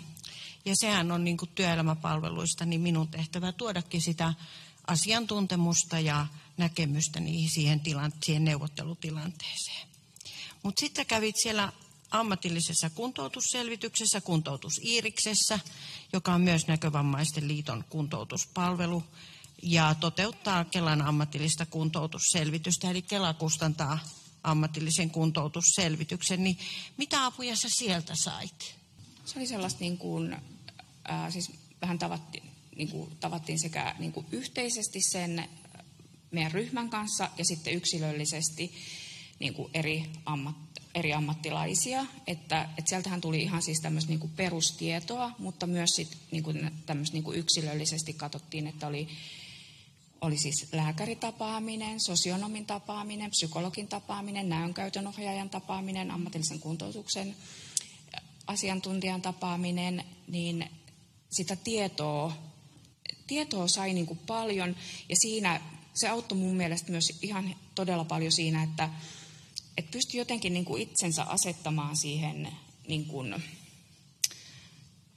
Ja 0.66 0.74
sehän 0.76 1.12
on 1.12 1.24
niin 1.24 1.38
kuin 1.38 1.50
työelämäpalveluista 1.56 2.66
niin 2.66 2.82
minun 2.82 3.08
tehtävä 3.08 3.52
tuodakin 3.52 4.02
sitä 4.02 4.34
asiantuntemusta 4.88 6.00
ja 6.00 6.28
näkemystä 6.58 7.20
niihin 7.20 7.50
siihen, 7.50 7.80
tilan, 7.80 8.14
siihen 8.24 8.46
neuvottelutilanteeseen. 8.46 9.88
Mutta 10.64 10.80
sitten 10.80 11.06
kävit 11.06 11.36
siellä 11.44 11.74
ammatillisessa 12.12 12.90
kuntoutusselvityksessä, 12.90 14.22
kuntoutusiiriksessä, 14.22 15.60
joka 16.14 16.34
on 16.34 16.42
myös 16.42 16.68
Näkövammaisten 16.68 17.48
liiton 17.48 17.84
kuntoutuspalvelu 17.90 19.04
ja 19.64 19.96
toteuttaa 20.00 20.66
Kelan 20.66 21.02
ammatillista 21.02 21.66
kuntoutusselvitystä, 21.66 22.90
eli 22.90 23.02
Kela 23.02 23.34
kustantaa 23.34 24.00
ammatillisen 24.44 25.10
kuntoutusselvityksen. 25.10 26.44
Niin 26.44 26.58
mitä 26.98 27.26
apuja 27.26 27.56
sä 27.56 27.68
sieltä 27.78 28.14
sait? 28.16 28.76
Se 29.26 29.40
oli 29.40 29.48
sellaista 29.48 29.80
niin 29.80 29.98
kuin, 29.98 30.34
äh, 31.10 31.32
siis 31.32 31.52
vähän 31.82 32.00
tavattiin, 32.00 32.44
niin 32.76 32.90
kuin, 32.90 33.16
tavattiin 33.20 33.60
sekä 33.60 33.96
niin 34.00 34.12
kuin 34.12 34.26
yhteisesti 34.32 35.00
sen 35.12 35.50
meidän 36.32 36.52
ryhmän 36.52 36.90
kanssa 36.90 37.30
ja 37.38 37.46
sitten 37.46 37.74
yksilöllisesti 37.74 38.74
niin 39.40 39.54
kuin 39.54 39.70
eri, 39.74 40.10
ammat, 40.26 40.56
eri 40.96 41.14
ammattilaisia. 41.14 42.06
Että, 42.28 42.70
että 42.78 42.90
sieltähän 42.90 43.22
tuli 43.22 43.44
ihan 43.44 43.62
siis 43.62 43.80
tämmöistä 43.82 44.10
niin 44.10 44.20
kuin 44.20 44.32
perustietoa, 44.36 45.32
mutta 45.40 45.68
myös 45.68 45.90
sit, 45.96 46.18
niin 46.32 46.44
kuin, 46.44 46.72
tämmöistä 46.86 47.14
niin 47.14 47.24
kuin 47.24 47.38
yksilöllisesti 47.38 48.14
katsottiin, 48.14 48.68
että 48.68 48.88
oli, 48.88 49.08
oli 50.22 50.38
siis 50.38 50.68
lääkäritapaaminen, 50.72 52.00
sosionomin 52.00 52.66
tapaaminen, 52.66 53.30
psykologin 53.30 53.88
tapaaminen, 53.88 54.50
näönkäytön 54.50 55.08
ohjaajan 55.08 55.50
tapaaminen, 55.50 56.12
ammatillisen 56.12 56.60
kuntoutuksen 56.60 57.36
asiantuntijan 58.48 59.22
tapaaminen, 59.22 60.04
niin 60.28 60.70
sitä 61.32 61.56
tietoa, 61.56 62.34
tietoa 63.28 63.68
sai 63.68 63.94
niin 63.94 64.06
kuin 64.06 64.20
paljon 64.28 64.76
ja 65.10 65.16
siinä 65.16 65.62
se 65.94 66.08
auttoi 66.08 66.38
mun 66.38 66.56
mielestä 66.56 66.92
myös 66.92 67.06
ihan 67.22 67.56
todella 67.76 68.06
paljon 68.06 68.32
siinä, 68.32 68.64
että, 68.64 68.90
että 69.78 69.92
pystyi 69.92 70.20
jotenkin 70.20 70.54
niin 70.54 70.66
kuin 70.66 70.82
itsensä 70.82 71.24
asettamaan 71.24 71.98
siihen 71.98 72.48
niin 72.88 73.06
kuin 73.06 73.44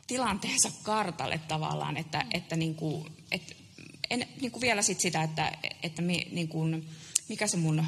tilanteensa 0.07 0.71
kartalle 0.83 1.39
tavallaan, 1.39 1.97
että, 1.97 2.27
että, 2.35 2.57
niin 2.57 2.75
kuin, 2.75 3.13
että 3.31 3.55
en, 4.11 4.29
niin 4.41 4.53
kuin 4.53 4.61
vielä 4.61 4.83
sit 4.83 5.01
sitä, 5.01 5.23
että, 5.23 5.59
että 5.83 6.03
mi, 6.03 6.27
niin 6.31 6.49
kuin, 6.49 6.89
mikä 7.29 7.47
se 7.47 7.57
mun 7.57 7.87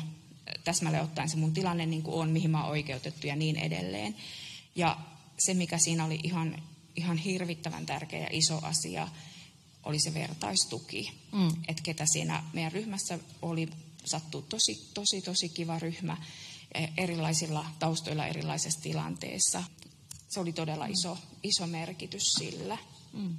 täsmälleen 0.64 1.04
ottaen 1.04 1.28
se 1.28 1.36
mun 1.36 1.52
tilanne 1.52 1.86
niin 1.86 2.02
kuin 2.02 2.14
on, 2.14 2.30
mihin 2.30 2.50
mä 2.50 2.62
oon 2.62 2.70
oikeutettu 2.70 3.26
ja 3.26 3.36
niin 3.36 3.56
edelleen. 3.56 4.16
Ja 4.76 4.98
se, 5.38 5.54
mikä 5.54 5.78
siinä 5.78 6.04
oli 6.04 6.20
ihan, 6.22 6.62
ihan 6.96 7.16
hirvittävän 7.16 7.86
tärkeä 7.86 8.20
ja 8.20 8.28
iso 8.30 8.58
asia, 8.62 9.08
oli 9.84 10.00
se 10.00 10.14
vertaistuki. 10.14 11.12
Mm. 11.32 11.48
Että 11.68 11.82
ketä 11.82 12.04
siinä 12.12 12.44
meidän 12.52 12.72
ryhmässä 12.72 13.18
oli, 13.42 13.68
sattuu 14.04 14.42
tosi, 14.42 14.90
tosi, 14.94 15.22
tosi 15.22 15.48
kiva 15.48 15.78
ryhmä 15.78 16.16
erilaisilla 16.96 17.66
taustoilla 17.78 18.26
erilaisessa 18.26 18.80
tilanteessa. 18.80 19.64
Se 20.28 20.40
oli 20.40 20.52
todella 20.52 20.86
iso, 20.86 21.18
iso 21.42 21.66
merkitys 21.66 22.22
sillä. 22.38 22.78
Mm 23.12 23.36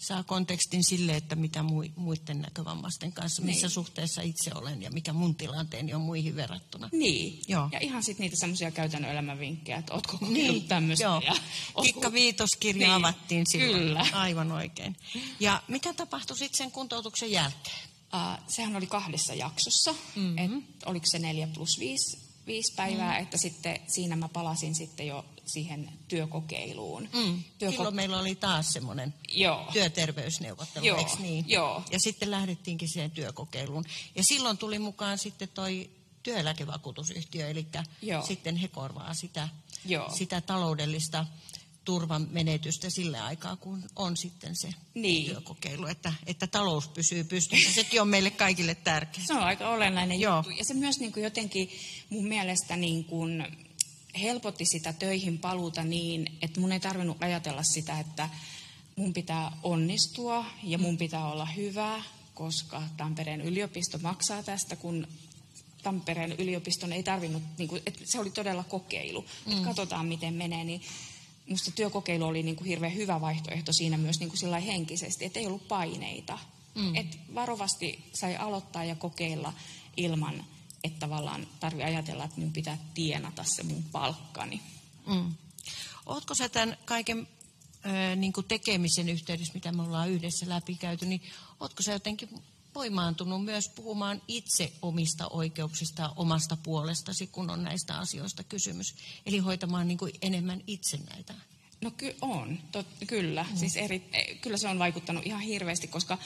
saa 0.00 0.22
kontekstin 0.22 0.84
sille, 0.84 1.16
että 1.16 1.36
mitä 1.36 1.64
muiden 1.96 2.40
näkövammaisten 2.40 3.12
kanssa, 3.12 3.42
missä 3.42 3.66
niin. 3.66 3.74
suhteessa 3.74 4.22
itse 4.22 4.50
olen 4.54 4.82
ja 4.82 4.90
mikä 4.90 5.12
mun 5.12 5.34
tilanteeni 5.34 5.94
on 5.94 6.00
muihin 6.00 6.36
verrattuna. 6.36 6.88
Niin, 6.92 7.42
Joo. 7.48 7.68
ja 7.72 7.78
ihan 7.78 8.02
sitten 8.02 8.24
niitä 8.24 8.36
semmoisia 8.36 8.70
käytännön 8.70 9.10
elämänvinkkejä, 9.10 9.78
että 9.78 9.94
ootko 9.94 10.18
kokeillut 10.18 10.56
niin. 10.56 10.68
tämmöistä. 10.68 11.04
Joo. 11.04 11.22
Ja 11.24 11.34
Kikka 11.82 12.12
Viitoskirja 12.12 12.86
niin. 12.86 12.94
avattiin 12.94 13.46
silloin. 13.46 13.82
Kyllä. 13.82 14.06
Aivan 14.12 14.52
oikein. 14.52 14.96
Ja 15.40 15.62
mitä 15.68 15.92
tapahtui 15.92 16.38
sitten 16.38 16.58
sen 16.58 16.70
kuntoutuksen 16.70 17.30
jälkeen? 17.30 17.89
Uh, 18.14 18.44
sehän 18.48 18.76
oli 18.76 18.86
kahdessa 18.86 19.34
jaksossa, 19.34 19.94
mm-hmm. 20.16 20.38
et 20.38 20.64
oliko 20.86 21.06
se 21.08 21.18
neljä 21.18 21.46
plus 21.46 21.78
viisi, 21.78 22.18
viisi 22.46 22.74
päivää, 22.76 23.16
mm. 23.16 23.22
että 23.22 23.38
sitten 23.38 23.80
siinä 23.88 24.16
mä 24.16 24.28
palasin 24.28 24.74
sitten 24.74 25.06
jo 25.06 25.24
siihen 25.46 25.92
työkokeiluun. 26.08 27.08
Mm. 27.12 27.42
Työko- 27.58 27.72
Silloin 27.72 27.94
meillä 27.94 28.18
oli 28.20 28.34
taas 28.34 28.66
semmoinen 28.72 29.14
työterveysneuvottelu, 29.72 30.86
Joo. 30.86 30.98
eikö 30.98 31.10
niin? 31.18 31.44
Joo. 31.48 31.82
Ja 31.90 31.98
sitten 32.00 32.30
lähdettiinkin 32.30 32.88
siihen 32.88 33.10
työkokeiluun. 33.10 33.84
Ja 34.14 34.22
silloin 34.24 34.58
tuli 34.58 34.78
mukaan 34.78 35.18
sitten 35.18 35.48
toi 35.48 35.90
työeläkevakuutusyhtiö, 36.22 37.48
eli 37.48 37.66
Joo. 38.02 38.26
sitten 38.26 38.56
he 38.56 38.68
korvaa 38.68 39.14
sitä, 39.14 39.48
Joo. 39.84 40.10
sitä 40.18 40.40
taloudellista 40.40 41.26
turvan 41.84 42.28
menetystä 42.30 42.90
sillä 42.90 43.24
aikaa, 43.24 43.56
kun 43.56 43.84
on 43.96 44.16
sitten 44.16 44.56
se 44.56 44.74
niin. 44.94 45.26
työkokeilu, 45.26 45.86
että, 45.86 46.12
että 46.26 46.46
talous 46.46 46.88
pysyy 46.88 47.24
pystyssä. 47.24 47.72
Sekin 47.72 48.00
on 48.00 48.08
meille 48.08 48.30
kaikille 48.30 48.74
tärkeää. 48.74 49.26
Se 49.26 49.34
on 49.34 49.42
aika 49.42 49.70
olennainen 49.70 50.20
Joo. 50.20 50.36
juttu. 50.36 50.50
Ja 50.50 50.64
se 50.64 50.74
myös 50.74 51.00
niin 51.00 51.12
kuin 51.12 51.24
jotenkin 51.24 51.70
mun 52.10 52.24
mielestä 52.24 52.76
niin 52.76 53.04
kuin 53.04 53.46
helpotti 54.20 54.64
sitä 54.64 54.92
töihin 54.92 55.38
paluuta 55.38 55.84
niin, 55.84 56.38
että 56.42 56.60
mun 56.60 56.72
ei 56.72 56.80
tarvinnut 56.80 57.22
ajatella 57.22 57.62
sitä, 57.62 58.00
että 58.00 58.28
mun 58.96 59.12
pitää 59.12 59.52
onnistua 59.62 60.44
ja 60.62 60.78
mun 60.78 60.98
pitää 60.98 61.28
olla 61.28 61.46
hyvä, 61.46 62.02
koska 62.34 62.82
Tampereen 62.96 63.40
yliopisto 63.40 63.98
maksaa 63.98 64.42
tästä, 64.42 64.76
kun 64.76 65.06
Tampereen 65.82 66.32
yliopiston 66.32 66.92
ei 66.92 67.02
tarvinnut, 67.02 67.42
niin 67.58 67.68
kuin, 67.68 67.82
että 67.86 68.00
se 68.04 68.20
oli 68.20 68.30
todella 68.30 68.64
kokeilu, 68.64 69.20
mm. 69.46 69.52
että 69.52 69.64
katsotaan 69.64 70.06
miten 70.06 70.34
menee, 70.34 70.64
niin 70.64 70.82
musta 71.50 71.70
työkokeilu 71.70 72.24
oli 72.24 72.42
niin 72.42 72.56
kuin 72.56 72.68
hirveän 72.68 72.94
hyvä 72.94 73.20
vaihtoehto 73.20 73.72
siinä 73.72 73.96
myös 73.96 74.20
niin 74.20 74.30
kuin 74.30 74.62
henkisesti, 74.62 75.24
että 75.24 75.38
ei 75.38 75.46
ollut 75.46 75.68
paineita. 75.68 76.38
Mm. 76.74 76.96
Et 76.96 77.18
varovasti 77.34 78.04
sai 78.12 78.36
aloittaa 78.36 78.84
ja 78.84 78.94
kokeilla 78.94 79.52
ilman 79.96 80.44
että 80.84 80.98
tavallaan 80.98 81.46
tarvii 81.60 81.84
ajatella, 81.84 82.24
että 82.24 82.36
minun 82.36 82.52
pitää 82.52 82.78
tienata 82.94 83.44
se 83.44 83.62
mun 83.62 83.84
palkkani. 83.92 84.60
Mm. 85.06 85.34
Oletko 86.06 86.34
sä 86.34 86.48
tämän 86.48 86.76
kaiken 86.84 87.28
ö, 87.86 88.16
niin 88.16 88.32
kuin 88.32 88.46
tekemisen 88.46 89.08
yhteydessä, 89.08 89.54
mitä 89.54 89.72
me 89.72 89.82
ollaan 89.82 90.10
yhdessä 90.10 90.48
läpikäyty, 90.48 91.06
niin 91.06 91.22
oletko 91.60 91.82
sä 91.82 91.92
jotenkin 91.92 92.28
voimaantunut 92.74 93.44
myös 93.44 93.68
puhumaan 93.68 94.22
itse 94.28 94.72
omista 94.82 95.28
oikeuksista, 95.28 96.12
omasta 96.16 96.56
puolestasi, 96.62 97.26
kun 97.26 97.50
on 97.50 97.62
näistä 97.62 97.98
asioista 97.98 98.44
kysymys? 98.44 98.94
Eli 99.26 99.38
hoitamaan 99.38 99.88
niin 99.88 99.98
kuin 99.98 100.12
enemmän 100.22 100.62
itse 100.66 100.96
näitä 100.96 101.34
No 101.80 101.90
ky- 101.90 102.16
on, 102.20 102.58
Tot, 102.72 102.86
kyllä. 103.06 103.46
Mm. 103.50 103.56
Siis 103.56 103.76
eri, 103.76 104.08
e, 104.12 104.34
kyllä 104.34 104.56
se 104.56 104.68
on 104.68 104.78
vaikuttanut 104.78 105.26
ihan 105.26 105.40
hirveästi, 105.40 105.88
koska 105.88 106.18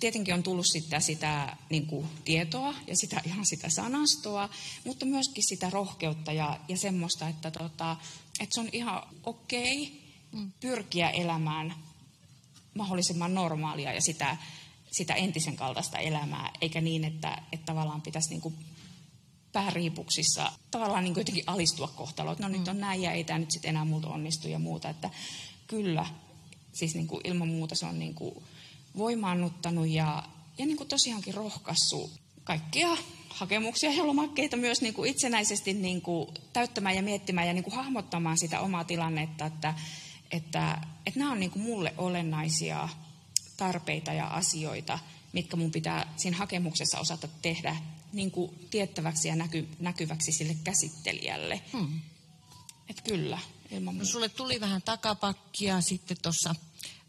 tietenkin 0.00 0.34
on 0.34 0.42
tullut 0.42 0.66
sitä, 0.72 1.00
sitä 1.00 1.56
niin 1.70 1.86
kuin, 1.86 2.08
tietoa 2.24 2.74
ja 2.86 2.96
sitä, 2.96 3.20
ihan 3.24 3.46
sitä 3.46 3.70
sanastoa, 3.70 4.48
mutta 4.84 5.06
myöskin 5.06 5.44
sitä 5.48 5.70
rohkeutta 5.70 6.32
ja, 6.32 6.60
ja 6.68 6.76
semmoista, 6.76 7.28
että, 7.28 7.50
tota, 7.50 7.96
että 8.40 8.54
se 8.54 8.60
on 8.60 8.68
ihan 8.72 9.02
okei 9.24 10.02
okay 10.32 10.46
pyrkiä 10.60 11.10
elämään 11.10 11.74
mahdollisimman 12.74 13.34
normaalia 13.34 13.92
ja 13.92 14.00
sitä, 14.00 14.36
sitä 14.92 15.14
entisen 15.14 15.56
kaltaista 15.56 15.98
elämää, 15.98 16.50
eikä 16.60 16.80
niin, 16.80 17.04
että, 17.04 17.42
että 17.52 17.66
tavallaan 17.66 18.02
pitäisi 18.02 18.30
niin 18.30 18.40
kuin 18.40 18.54
pääriipuksissa 19.52 20.52
tavallaan 20.70 21.04
niin 21.04 21.14
kuin 21.14 21.20
jotenkin 21.20 21.44
alistua 21.46 21.88
kohtaloon, 21.88 22.36
no 22.38 22.48
nyt 22.48 22.68
on 22.68 22.80
näin 22.80 23.02
ja 23.02 23.12
ei 23.12 23.24
tämä 23.24 23.38
nyt 23.38 23.50
sitten 23.50 23.68
enää 23.68 23.84
multa 23.84 24.08
onnistu 24.08 24.48
ja 24.48 24.58
muuta, 24.58 24.88
että 24.88 25.10
kyllä, 25.66 26.06
siis 26.72 26.94
niin 26.94 27.06
kuin 27.06 27.20
ilman 27.24 27.48
muuta 27.48 27.74
se 27.74 27.86
on 27.86 27.98
niin 27.98 28.14
kuin 28.14 28.34
voimaannuttanut 28.96 29.88
ja, 29.88 30.22
ja 30.58 30.66
niin 30.66 30.76
kuin 30.76 30.88
tosiaankin 30.88 31.34
rohkaissut 31.34 32.10
kaikkia 32.44 32.96
hakemuksia 33.28 33.92
ja 33.92 34.06
lomakkeita 34.06 34.56
myös 34.56 34.80
niin 34.82 34.94
kuin 34.94 35.10
itsenäisesti 35.10 35.72
niin 35.72 36.02
kuin 36.02 36.28
täyttämään 36.52 36.96
ja 36.96 37.02
miettimään 37.02 37.46
ja 37.46 37.52
niin 37.52 37.64
kuin 37.64 37.74
hahmottamaan 37.74 38.38
sitä 38.38 38.60
omaa 38.60 38.84
tilannetta, 38.84 39.46
että, 39.46 39.74
että, 40.30 40.78
että 41.06 41.20
nämä 41.20 41.32
on 41.32 41.40
niin 41.40 41.50
kuin 41.50 41.62
mulle 41.62 41.94
olennaisia 41.98 42.88
tarpeita 43.56 44.12
ja 44.12 44.26
asioita, 44.26 44.98
mitkä 45.32 45.56
mun 45.56 45.70
pitää 45.70 46.14
siinä 46.16 46.36
hakemuksessa 46.36 46.98
osata 46.98 47.28
tehdä 47.42 47.76
niin 48.12 48.30
kuin 48.30 48.68
tiettäväksi 48.70 49.28
ja 49.28 49.36
näky, 49.36 49.68
näkyväksi 49.78 50.32
sille 50.32 50.56
käsittelijälle. 50.64 51.60
Hmm. 51.72 52.00
Että 52.88 53.02
kyllä, 53.02 53.38
ilman 53.70 53.98
no, 53.98 54.04
sulle 54.04 54.28
tuli 54.28 54.60
vähän 54.60 54.82
takapakkia 54.82 55.80
sitten 55.80 56.16
tuossa 56.22 56.54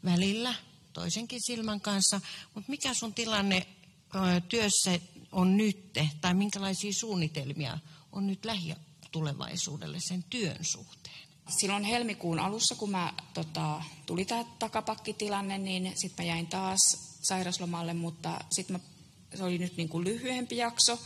välillä 0.05 0.55
toisenkin 0.93 1.39
silmän 1.41 1.81
kanssa, 1.81 2.21
mutta 2.55 2.71
mikä 2.71 2.93
sun 2.93 3.13
tilanne 3.13 3.67
ö, 4.15 4.41
työssä 4.49 4.99
on 5.31 5.57
nyt, 5.57 5.93
tai 6.21 6.33
minkälaisia 6.33 6.91
suunnitelmia 6.99 7.79
on 8.11 8.27
nyt 8.27 8.45
lähitulevaisuudelle 8.45 9.97
sen 9.99 10.23
työn 10.23 10.57
suhteen? 10.61 11.32
Silloin 11.49 11.83
helmikuun 11.83 12.39
alussa, 12.39 12.75
kun 12.75 12.91
mä, 12.91 13.13
tota, 13.33 13.83
tuli 14.05 14.25
tämä 14.25 14.45
takapakkitilanne, 14.59 15.57
niin 15.57 15.91
sitten 15.95 16.25
mä 16.25 16.27
jäin 16.27 16.47
taas 16.47 16.79
sairaslomalle, 17.21 17.93
mutta 17.93 18.39
sitten 18.51 18.81
se 19.35 19.43
oli 19.43 19.57
nyt 19.57 19.77
niin 19.77 19.89
kuin 19.89 20.03
lyhyempi 20.03 20.57
jakso. 20.57 20.99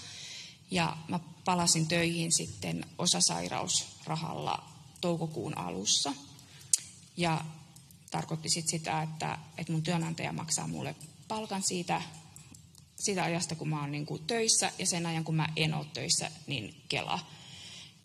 Ja 0.72 0.98
mä 1.08 1.20
palasin 1.46 1.88
töihin 1.88 2.32
sitten 2.32 2.86
osasairausrahalla 2.98 4.64
toukokuun 5.02 5.58
alussa. 5.58 6.14
Ja 7.18 7.46
tarkoitti 8.12 8.50
sit 8.50 8.68
sitä, 8.68 9.02
että, 9.02 9.38
että 9.58 9.74
mun 9.74 9.84
työnantaja 9.84 10.34
maksaa 10.34 10.68
mulle 10.68 10.96
palkan 11.28 11.64
siitä, 11.64 12.02
siitä 12.96 13.24
ajasta, 13.24 13.56
kun 13.56 13.70
mä 13.70 13.82
oon 13.82 13.92
niin 13.92 14.06
kuin 14.06 14.24
töissä, 14.28 14.72
ja 14.80 14.86
sen 14.86 15.06
ajan, 15.06 15.24
kun 15.24 15.36
mä 15.36 15.50
en 15.56 15.74
ole 15.74 15.86
töissä, 15.94 16.32
niin 16.48 16.82
Kela, 16.90 17.20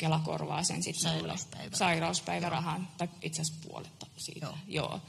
Kela 0.02 0.18
korvaa 0.18 0.62
sen 0.62 0.82
sitten 0.82 1.02
Sairauspäivä. 1.02 1.76
sairauspäivärahan, 1.76 2.88
tai 2.98 3.08
itse 3.22 3.42
asiassa 3.42 3.68
puoletta 3.68 4.06
siitä. 4.16 4.46
Joo. 4.46 4.58
Joo. 4.66 5.00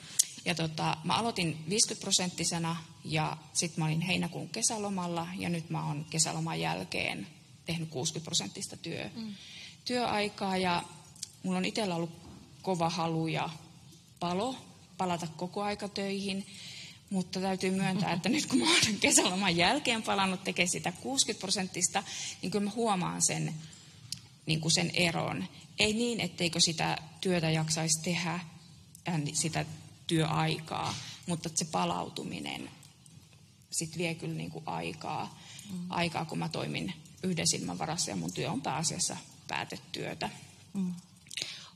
Ja 0.46 0.56
tota, 0.56 0.98
mä 1.04 1.14
aloitin 1.14 1.58
50 1.70 2.02
prosenttisena, 2.02 2.76
ja 3.06 3.38
sitten 3.54 3.84
mä 3.84 3.86
olin 3.86 4.02
heinäkuun 4.02 4.50
kesälomalla, 4.50 5.28
ja 5.38 5.50
nyt 5.50 5.70
mä 5.70 5.88
oon 5.88 6.06
kesäloman 6.10 6.60
jälkeen 6.60 7.28
tehnyt 7.66 7.90
60 7.90 8.26
prosenttista 8.26 8.78
työ, 8.78 9.10
mm. 9.16 9.34
työaikaa, 9.86 10.58
ja 10.58 10.84
mulla 11.44 11.58
on 11.58 11.66
itsellä 11.66 11.96
ollut 11.96 12.12
kova 12.62 12.90
halu 12.90 13.28
ja 13.28 13.50
palo 14.20 14.56
palata 14.98 15.28
koko 15.28 15.64
aika 15.64 15.88
töihin, 15.88 16.46
mutta 17.10 17.40
täytyy 17.40 17.72
myöntää, 17.72 18.14
että 18.14 18.30
nyt 18.30 18.46
kun 18.46 18.60
mä 18.60 18.66
olen 18.72 19.00
kesäloman 19.00 19.58
jälkeen 19.58 20.04
palannut 20.04 20.44
tekemään 20.44 20.72
sitä 20.72 20.92
60 20.92 21.42
prosenttista, 21.42 22.04
niin 22.42 22.52
kyllä 22.52 22.64
mä 22.64 22.72
huomaan 22.76 23.22
sen, 23.22 23.54
niin 24.46 24.62
kuin 24.62 24.72
sen 24.72 24.92
eron. 24.94 25.46
Ei 25.80 25.94
niin, 25.94 26.20
etteikö 26.20 26.60
sitä 26.60 26.98
työtä 27.22 27.50
jaksaisi 27.50 28.02
tehdä, 28.04 28.40
sitä 29.34 29.66
työaikaa, 30.08 30.96
mutta 31.28 31.50
se 31.56 31.66
palautuminen 31.66 32.70
sit 33.74 33.98
vie 33.98 34.16
kyllä 34.16 34.36
niin 34.36 34.52
kuin 34.52 34.64
aikaa, 34.68 35.40
mm. 35.72 35.80
aikaa, 35.90 36.26
kun 36.26 36.40
mä 36.40 36.50
toimin 36.50 36.94
yhden 37.24 37.48
silmän 37.48 37.80
varassa 37.80 38.12
ja 38.12 38.16
mun 38.16 38.34
työ 38.34 38.52
on 38.52 38.62
pääasiassa 38.62 39.18
päätetyötä. 39.48 40.30
Mm. 40.74 40.94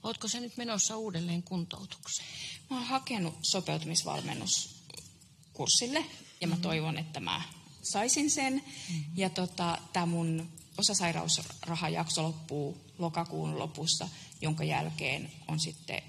Oletko 0.03 0.27
se 0.27 0.39
nyt 0.39 0.57
menossa 0.57 0.97
uudelleen 0.97 1.43
kuntoutukseen? 1.43 2.27
Mä 2.69 2.77
oon 2.77 2.86
hakenut 2.86 3.36
sopeutumisvalmennuskurssille 3.41 6.05
ja 6.41 6.47
mä 6.47 6.53
mm-hmm. 6.53 6.62
toivon, 6.62 6.97
että 6.97 7.19
mä 7.19 7.41
saisin 7.81 8.31
sen. 8.31 8.53
Mm-hmm. 8.53 9.03
Ja 9.15 9.29
tota, 9.29 9.77
tämä 9.93 10.05
mun 10.05 10.50
osasairausrahajakso 10.77 12.24
loppuu 12.24 12.77
lokakuun 12.98 13.60
lopussa, 13.60 14.10
jonka 14.41 14.63
jälkeen 14.63 15.31
on 15.48 15.60
sitten 15.60 16.01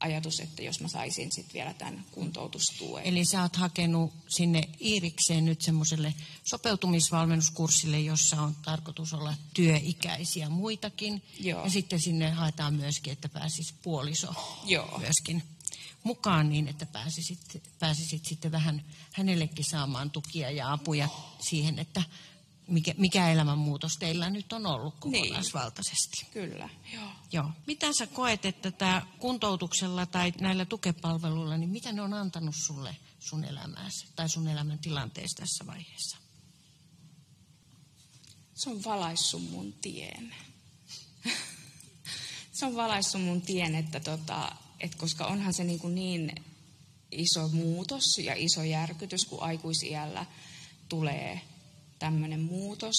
ajatus, 0.00 0.40
että 0.40 0.62
jos 0.62 0.80
mä 0.80 0.88
saisin 0.88 1.32
sitten 1.32 1.54
vielä 1.54 1.74
tämän 1.74 2.04
kuntoutustuen. 2.12 3.04
Eli 3.04 3.24
sä 3.24 3.42
oot 3.42 3.56
hakenut 3.56 4.12
sinne 4.28 4.68
Iirikseen 4.80 5.44
nyt 5.44 5.62
semmoiselle 5.62 6.14
sopeutumisvalmennuskurssille, 6.44 8.00
jossa 8.00 8.42
on 8.42 8.54
tarkoitus 8.64 9.14
olla 9.14 9.34
työikäisiä 9.54 10.48
muitakin. 10.48 11.22
Joo. 11.40 11.64
Ja 11.64 11.70
sitten 11.70 12.00
sinne 12.00 12.30
haetaan 12.30 12.74
myöskin, 12.74 13.12
että 13.12 13.28
pääsisi 13.28 13.74
puoliso 13.82 14.34
Joo. 14.64 14.98
myöskin 14.98 15.42
mukaan 16.02 16.48
niin, 16.48 16.68
että 16.68 16.86
pääsisit, 16.86 17.62
pääsisit 17.78 18.26
sitten 18.26 18.52
vähän 18.52 18.84
hänellekin 19.12 19.64
saamaan 19.64 20.10
tukia 20.10 20.50
ja 20.50 20.72
apuja 20.72 21.08
siihen, 21.40 21.78
että 21.78 22.02
mikä, 22.68 22.94
mikä 22.96 23.30
elämänmuutos 23.30 23.96
teillä 23.98 24.30
nyt 24.30 24.52
on 24.52 24.66
ollut 24.66 24.94
kokonaisvaltaisesti. 25.00 26.22
Niin. 26.22 26.32
Kyllä, 26.32 26.68
joo. 26.94 27.10
joo. 27.32 27.50
Mitä 27.66 27.86
sä 27.98 28.06
koet, 28.06 28.44
että 28.44 28.70
tämä 28.70 29.06
kuntoutuksella 29.18 30.06
tai 30.06 30.32
näillä 30.40 30.64
tukepalveluilla, 30.64 31.56
niin 31.56 31.70
mitä 31.70 31.92
ne 31.92 32.02
on 32.02 32.14
antanut 32.14 32.54
sulle 32.66 32.96
sun 33.18 33.44
elämääsi 33.44 34.06
tai 34.16 34.28
sun 34.28 34.48
elämän 34.48 34.78
tilanteessa 34.78 35.42
tässä 35.42 35.66
vaiheessa? 35.66 36.16
Se 38.54 38.70
on 38.70 38.84
valaissut 38.84 39.50
mun 39.50 39.72
tien. 39.72 40.34
se 42.58 42.66
on 42.66 42.76
valaissut 42.76 43.22
mun 43.22 43.42
tien, 43.42 43.74
että 43.74 44.00
tota, 44.00 44.52
et 44.80 44.94
koska 44.94 45.26
onhan 45.26 45.54
se 45.54 45.64
niin, 45.64 45.78
kuin 45.78 45.94
niin 45.94 46.44
iso 47.10 47.48
muutos 47.48 48.18
ja 48.18 48.34
iso 48.36 48.62
järkytys, 48.62 49.24
kun 49.24 49.42
aikuisiällä 49.42 50.26
tulee 50.88 51.40
tämmöinen 51.98 52.40
muutos, 52.40 52.94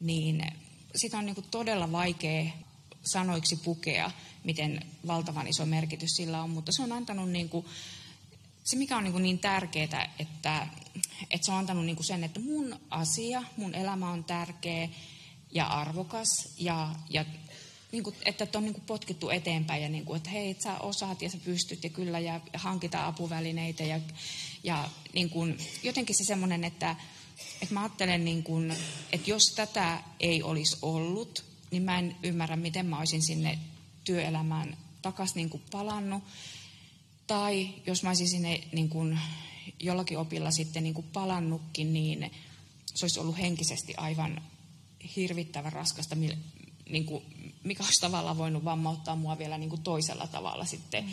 niin 0.00 0.46
sitä 0.94 1.18
on 1.18 1.26
niin 1.26 1.34
kuin 1.34 1.46
todella 1.50 1.92
vaikea 1.92 2.44
sanoiksi 3.02 3.56
pukea, 3.56 4.10
miten 4.44 4.86
valtavan 5.06 5.46
iso 5.46 5.66
merkitys 5.66 6.10
sillä 6.16 6.42
on, 6.42 6.50
mutta 6.50 6.72
se 6.72 6.82
on 6.82 6.92
antanut 6.92 7.30
niin 7.30 7.48
kuin, 7.48 7.66
se 8.64 8.76
mikä 8.76 8.96
on 8.96 9.04
niin, 9.04 9.12
kuin 9.12 9.22
niin 9.22 9.38
tärkeää, 9.38 10.14
että, 10.18 10.68
että 11.30 11.46
se 11.46 11.52
on 11.52 11.58
antanut 11.58 11.84
niin 11.84 11.96
kuin 11.96 12.06
sen, 12.06 12.24
että 12.24 12.40
mun 12.40 12.80
asia, 12.90 13.42
mun 13.56 13.74
elämä 13.74 14.10
on 14.10 14.24
tärkeä 14.24 14.88
ja 15.52 15.66
arvokas 15.66 16.28
ja, 16.58 16.94
ja 17.10 17.24
niin 17.92 18.02
kuin, 18.02 18.16
että 18.24 18.46
on 18.54 18.64
niin 18.64 18.74
kuin 18.74 18.84
potkittu 18.86 19.30
eteenpäin 19.30 19.82
ja 19.82 19.88
niin 19.88 20.04
kuin, 20.04 20.16
että 20.16 20.30
hei, 20.30 20.56
sä 20.58 20.78
osaat 20.78 21.22
ja 21.22 21.30
sä 21.30 21.38
pystyt 21.44 21.84
ja 21.84 21.90
kyllä 21.90 22.18
ja 22.18 22.40
hankitaan 22.54 23.06
apuvälineitä 23.06 23.84
ja, 23.84 24.00
ja 24.64 24.90
niin 25.12 25.30
kuin, 25.30 25.58
jotenkin 25.82 26.16
se 26.18 26.24
semmoinen, 26.24 26.64
että, 26.64 26.96
että 27.62 27.74
mä 27.74 27.80
ajattelen, 27.80 28.24
niin 28.24 28.42
kuin, 28.42 28.74
että 29.12 29.30
jos 29.30 29.42
tätä 29.56 30.02
ei 30.20 30.42
olisi 30.42 30.76
ollut, 30.82 31.44
niin 31.70 31.82
mä 31.82 31.98
en 31.98 32.16
ymmärrä, 32.22 32.56
miten 32.56 32.86
mä 32.86 32.98
olisin 32.98 33.26
sinne 33.26 33.58
työelämään 34.04 34.76
takaisin 35.02 35.36
niin 35.36 35.62
palannut. 35.70 36.22
Tai 37.26 37.68
jos 37.86 38.02
mä 38.02 38.08
olisin 38.08 38.30
sinne 38.30 38.60
niin 38.72 38.88
kuin, 38.88 39.18
jollakin 39.80 40.18
opilla 40.18 40.50
sitten 40.50 40.82
niin 40.82 40.94
kuin 40.94 41.06
palannutkin, 41.12 41.92
niin 41.92 42.30
se 42.94 43.04
olisi 43.04 43.20
ollut 43.20 43.38
henkisesti 43.38 43.94
aivan 43.96 44.42
hirvittävän 45.16 45.72
raskasta, 45.72 46.16
niin 46.90 47.06
kuin, 47.06 47.24
mikä 47.64 47.84
olisi 47.84 48.00
tavallaan 48.00 48.38
voinut 48.38 48.64
vammauttaa 48.64 49.16
mua 49.16 49.38
vielä 49.38 49.58
niin 49.58 49.70
kuin 49.70 49.82
toisella 49.82 50.26
tavalla 50.26 50.64
sitten, 50.64 51.04
mm. 51.04 51.10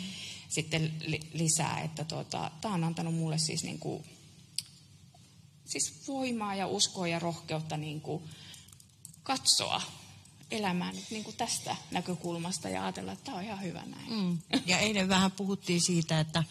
sitten 0.48 0.92
lisää. 1.32 1.80
Että 1.80 2.04
tuota, 2.04 2.50
tämä 2.60 2.74
on 2.74 2.84
antanut 2.84 3.14
mulle 3.14 3.38
siis 3.38 3.64
niin 3.64 3.78
kuin, 3.78 4.04
siis 5.64 6.08
voimaa 6.08 6.54
ja 6.54 6.66
uskoa 6.66 7.08
ja 7.08 7.18
rohkeutta 7.18 7.76
niin 7.76 8.00
kuin 8.00 8.22
katsoa 9.22 9.82
elämää 10.50 10.92
nyt 10.92 11.10
niin 11.10 11.24
kuin 11.24 11.36
tästä 11.36 11.76
näkökulmasta 11.90 12.68
ja 12.68 12.82
ajatella, 12.82 13.12
että 13.12 13.24
tämä 13.24 13.36
on 13.36 13.44
ihan 13.44 13.62
hyvä 13.62 13.82
näin. 13.86 14.12
Mm. 14.12 14.38
Ja 14.66 14.78
eilen 14.78 15.08
vähän 15.08 15.32
puhuttiin 15.32 15.80
siitä, 15.80 16.20
että, 16.20 16.44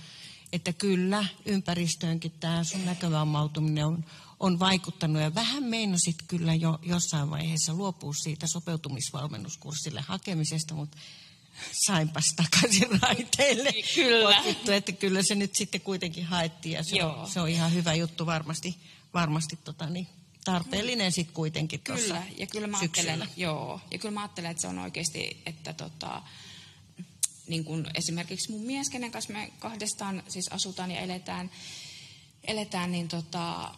että 0.54 0.74
kyllä 0.74 1.26
ympäristöönkin 1.46 2.32
tämä 2.40 2.64
sun 2.64 2.86
näkövammautuminen 2.86 3.86
on, 3.86 4.06
on 4.40 4.60
vaikuttanut. 4.60 5.22
Ja 5.22 5.36
vähän 5.36 5.64
meinasit 5.64 6.16
kyllä 6.28 6.54
jo 6.54 6.80
jossain 6.84 7.30
vaiheessa 7.30 7.74
luopua 7.74 8.14
siitä 8.24 8.48
sopeutumisvalmennuskurssille 8.48 10.02
hakemisesta, 10.02 10.74
mutta 10.74 10.98
sainpas 11.86 12.26
takaisin 12.36 12.88
raiteille. 13.02 13.74
Kyllä. 13.96 14.44
Että 14.68 14.92
kyllä 14.92 15.24
se 15.24 15.36
nyt 15.36 15.52
sitten 15.54 15.82
kuitenkin 15.82 16.26
haettiin 16.26 16.74
ja 16.74 16.84
se, 16.84 17.04
on, 17.04 17.30
se 17.30 17.42
on 17.42 17.50
ihan 17.50 17.74
hyvä 17.74 17.94
juttu 17.94 18.26
varmasti 18.26 18.76
varmasti 19.14 19.60
tota, 19.64 19.90
niin, 19.90 20.08
tarpeellinen 20.46 21.12
sitten 21.12 21.36
kuitenkin 21.36 21.80
Kyllä, 21.80 22.24
ja 22.38 22.48
kyllä 22.48 22.68
mä 22.68 22.80
ajattelen, 22.80 23.30
joo, 23.38 23.82
ja 23.92 23.98
kyllä 23.98 24.14
mä 24.14 24.22
ajattelen, 24.22 24.52
että 24.52 24.62
se 24.62 24.68
on 24.68 24.80
oikeasti, 24.80 25.42
että 25.46 25.74
tota, 25.74 26.22
niin 27.48 27.66
kuin 27.66 27.86
esimerkiksi 27.96 28.52
mun 28.52 28.62
mies, 28.62 28.90
kenen 28.90 29.12
kanssa 29.12 29.34
me 29.34 29.52
kahdestaan 29.60 30.24
siis 30.28 30.48
asutaan 30.52 30.92
ja 30.92 31.00
eletään, 31.00 31.52
eletään 32.48 32.92
niin, 32.92 33.08
tota, 33.08 33.76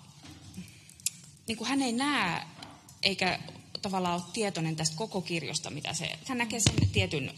niin 1.48 1.58
kuin 1.58 1.68
hän 1.68 1.82
ei 1.82 1.92
näe 1.92 2.42
eikä 3.04 3.40
tavallaan 3.82 4.16
ole 4.16 4.32
tietoinen 4.34 4.76
tästä 4.76 4.96
koko 4.96 5.22
kirjosta, 5.22 5.70
mitä 5.70 5.94
se, 5.94 6.20
hän 6.28 6.38
näkee 6.38 6.60
sen 6.60 6.90
tietyn, 6.90 7.34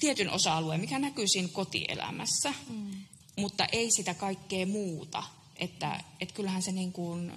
tietyn 0.00 0.30
osa-alueen, 0.30 0.80
mikä 0.80 0.98
näkyy 0.98 1.28
siinä 1.28 1.48
kotielämässä, 1.52 2.54
mm. 2.68 2.90
mutta 3.36 3.64
ei 3.64 3.90
sitä 3.90 4.14
kaikkea 4.14 4.66
muuta. 4.66 5.22
Että, 5.58 6.04
että 6.20 6.34
kyllähän 6.34 6.62
se 6.62 6.72
niin 6.72 6.92
kuin 6.92 7.32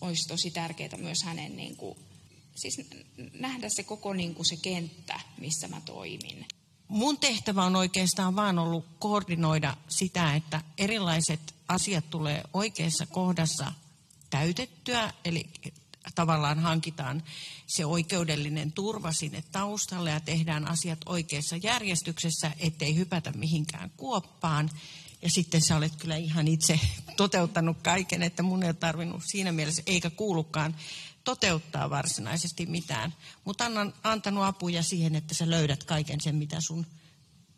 olisi 0.00 0.28
tosi 0.28 0.50
tärkeää 0.50 0.96
myös 0.96 1.22
hänen 1.22 1.56
niin 1.56 1.76
kuin, 1.76 1.98
siis 2.56 2.80
nähdä 3.32 3.68
se 3.68 3.82
koko 3.82 4.12
niin 4.12 4.34
kuin 4.34 4.46
se 4.46 4.56
kenttä, 4.56 5.20
missä 5.38 5.68
mä 5.68 5.80
toimin. 5.80 6.46
mun 6.88 7.18
tehtävä 7.18 7.64
on 7.64 7.76
oikeastaan 7.76 8.36
vaan 8.36 8.58
ollut 8.58 8.84
koordinoida 8.98 9.76
sitä, 9.88 10.34
että 10.34 10.62
erilaiset 10.78 11.54
asiat 11.68 12.10
tulee 12.10 12.42
oikeassa 12.54 13.06
kohdassa 13.06 13.72
täytettyä, 14.30 15.12
eli 15.24 15.50
tavallaan 16.14 16.58
hankitaan 16.58 17.22
se 17.66 17.86
oikeudellinen 17.86 18.72
turva 18.72 19.12
sinne 19.12 19.44
taustalle 19.52 20.10
ja 20.10 20.20
tehdään 20.20 20.68
asiat 20.68 20.98
oikeassa 21.06 21.56
järjestyksessä, 21.56 22.52
ettei 22.58 22.96
hypätä 22.96 23.32
mihinkään 23.32 23.90
kuoppaan. 23.96 24.70
Ja 25.22 25.30
sitten 25.30 25.60
sä 25.60 25.76
olet 25.76 25.96
kyllä 25.96 26.16
ihan 26.16 26.48
itse 26.48 26.80
toteuttanut 27.16 27.76
kaiken, 27.82 28.22
että 28.22 28.42
mun 28.42 28.62
ei 28.62 28.68
ole 28.68 28.74
tarvinnut 28.74 29.22
siinä 29.26 29.52
mielessä, 29.52 29.82
eikä 29.86 30.10
kuulukaan 30.10 30.76
toteuttaa 31.24 31.90
varsinaisesti 31.90 32.66
mitään. 32.66 33.14
Mutta 33.44 33.64
annan 33.64 33.94
antanut 34.02 34.44
apuja 34.44 34.82
siihen, 34.82 35.16
että 35.16 35.34
sä 35.34 35.50
löydät 35.50 35.84
kaiken 35.84 36.20
sen, 36.20 36.36
mitä 36.36 36.56
sun, 36.60 36.86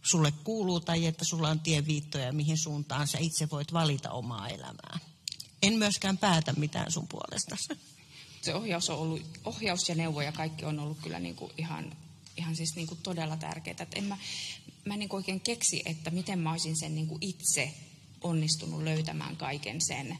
sulle 0.03 0.33
kuuluu, 0.45 0.81
tai 0.81 1.07
että 1.07 1.25
sulla 1.25 1.49
on 1.49 1.61
tieviittoja, 1.61 2.33
mihin 2.33 2.59
suuntaan 2.59 3.09
sä 3.09 3.19
itse 3.19 3.51
voit 3.51 3.73
valita 3.73 4.11
omaa 4.11 4.49
elämää. 4.49 4.99
En 5.63 5.75
myöskään 5.75 6.19
päätä 6.19 6.53
mitään 6.53 6.93
sun 6.93 7.09
puolestasi. 7.09 7.69
Se 8.43 8.55
ohjaus, 8.55 8.91
on 8.91 8.99
ollut, 8.99 9.23
ohjaus 9.45 9.89
ja 9.89 9.95
neuvo 9.95 10.23
ja 10.23 10.33
kaikki 10.33 10.65
on 10.65 10.79
ollut 10.79 10.99
kyllä 11.03 11.19
niin 11.19 11.37
kuin 11.37 11.53
ihan, 11.59 11.97
ihan 12.37 12.57
siis 12.57 12.77
niin 12.77 12.87
kuin 12.87 13.01
todella 13.03 13.37
tärkeää. 13.37 13.77
Että 13.81 13.99
en 13.99 14.05
mä, 14.05 14.19
mä 14.85 14.95
en 14.95 15.01
niin 15.01 15.15
oikein 15.15 15.41
keksi, 15.41 15.83
että 15.85 16.11
miten 16.11 16.39
mä 16.39 16.51
olisin 16.51 16.77
sen 16.77 16.95
niin 16.95 17.07
kuin 17.07 17.23
itse 17.23 17.75
onnistunut 18.21 18.83
löytämään 18.83 19.37
kaiken 19.37 19.81
sen 19.81 20.19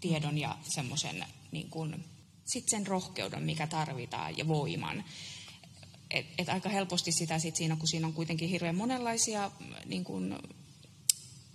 tiedon 0.00 0.38
ja 0.38 0.58
semmoisen 0.62 1.24
niin 1.52 1.70
kuin, 1.70 2.04
sit 2.44 2.68
sen 2.68 2.86
rohkeuden, 2.86 3.42
mikä 3.42 3.66
tarvitaan 3.66 4.38
ja 4.38 4.48
voiman. 4.48 5.04
Et, 6.10 6.26
et 6.38 6.48
aika 6.48 6.68
helposti 6.68 7.12
sitä 7.12 7.38
sit 7.38 7.56
siinä, 7.56 7.76
kun 7.76 7.88
siinä 7.88 8.06
on 8.06 8.12
kuitenkin 8.12 8.48
hirveän 8.48 8.76
monenlaisia 8.76 9.50
niin 9.84 10.04
kuin, 10.04 10.34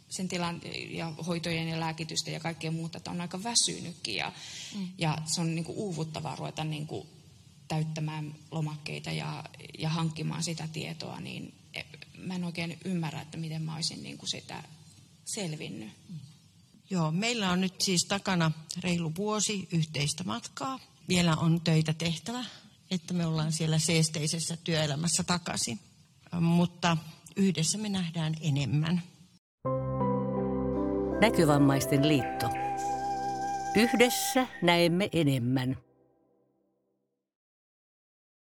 sen 0.10 0.28
tilan 0.28 0.62
ja 0.90 1.14
hoitojen 1.28 1.68
ja 1.68 1.80
lääkitystä 1.80 2.32
ja 2.32 2.40
kaikkea 2.40 2.72
muuta, 2.72 2.98
että 2.98 3.12
on 3.12 3.22
aika 3.22 3.44
väsynytkin 3.44 4.16
ja, 4.16 4.32
mm. 4.76 4.88
ja 4.98 5.18
se 5.26 5.42
on 5.42 5.56
niin 5.56 5.66
kuin 5.66 5.78
uuvuttavaa 5.78 6.36
ruveta 6.36 6.64
niin 6.64 6.88
kuin 6.88 7.08
täyttämään 7.72 8.36
lomakkeita 8.52 9.12
ja, 9.12 9.44
ja 9.80 9.90
hankkimaan 9.90 10.44
sitä 10.44 10.68
tietoa, 10.74 11.20
niin 11.20 11.54
mä 12.18 12.36
en 12.36 12.44
oikein 12.44 12.78
ymmärrä, 12.86 13.22
että 13.22 13.38
miten 13.38 13.62
mä 13.62 13.76
olisin 13.76 14.04
niin 14.04 14.18
kuin 14.18 14.30
sitä 14.30 14.64
selvinnyt. 15.26 15.90
Joo, 16.90 17.12
meillä 17.12 17.52
on 17.52 17.62
nyt 17.62 17.82
siis 17.82 18.06
takana 18.08 18.52
reilu 18.84 19.16
vuosi 19.16 19.68
yhteistä 19.72 20.24
matkaa. 20.24 20.80
Vielä 21.08 21.36
on 21.36 21.62
töitä 21.62 21.94
tehtävä, 21.94 22.46
että 22.92 23.14
me 23.14 23.26
ollaan 23.26 23.54
siellä 23.54 23.80
seesteisessä 23.80 24.58
työelämässä 24.64 25.24
takaisin. 25.24 25.80
Mutta 26.40 26.98
yhdessä 27.36 27.78
me 27.78 27.90
nähdään 27.90 28.36
enemmän. 28.42 29.02
Näkövammaisten 31.22 32.08
liitto. 32.08 32.50
Yhdessä 33.76 34.48
näemme 34.62 35.10
enemmän. 35.14 35.91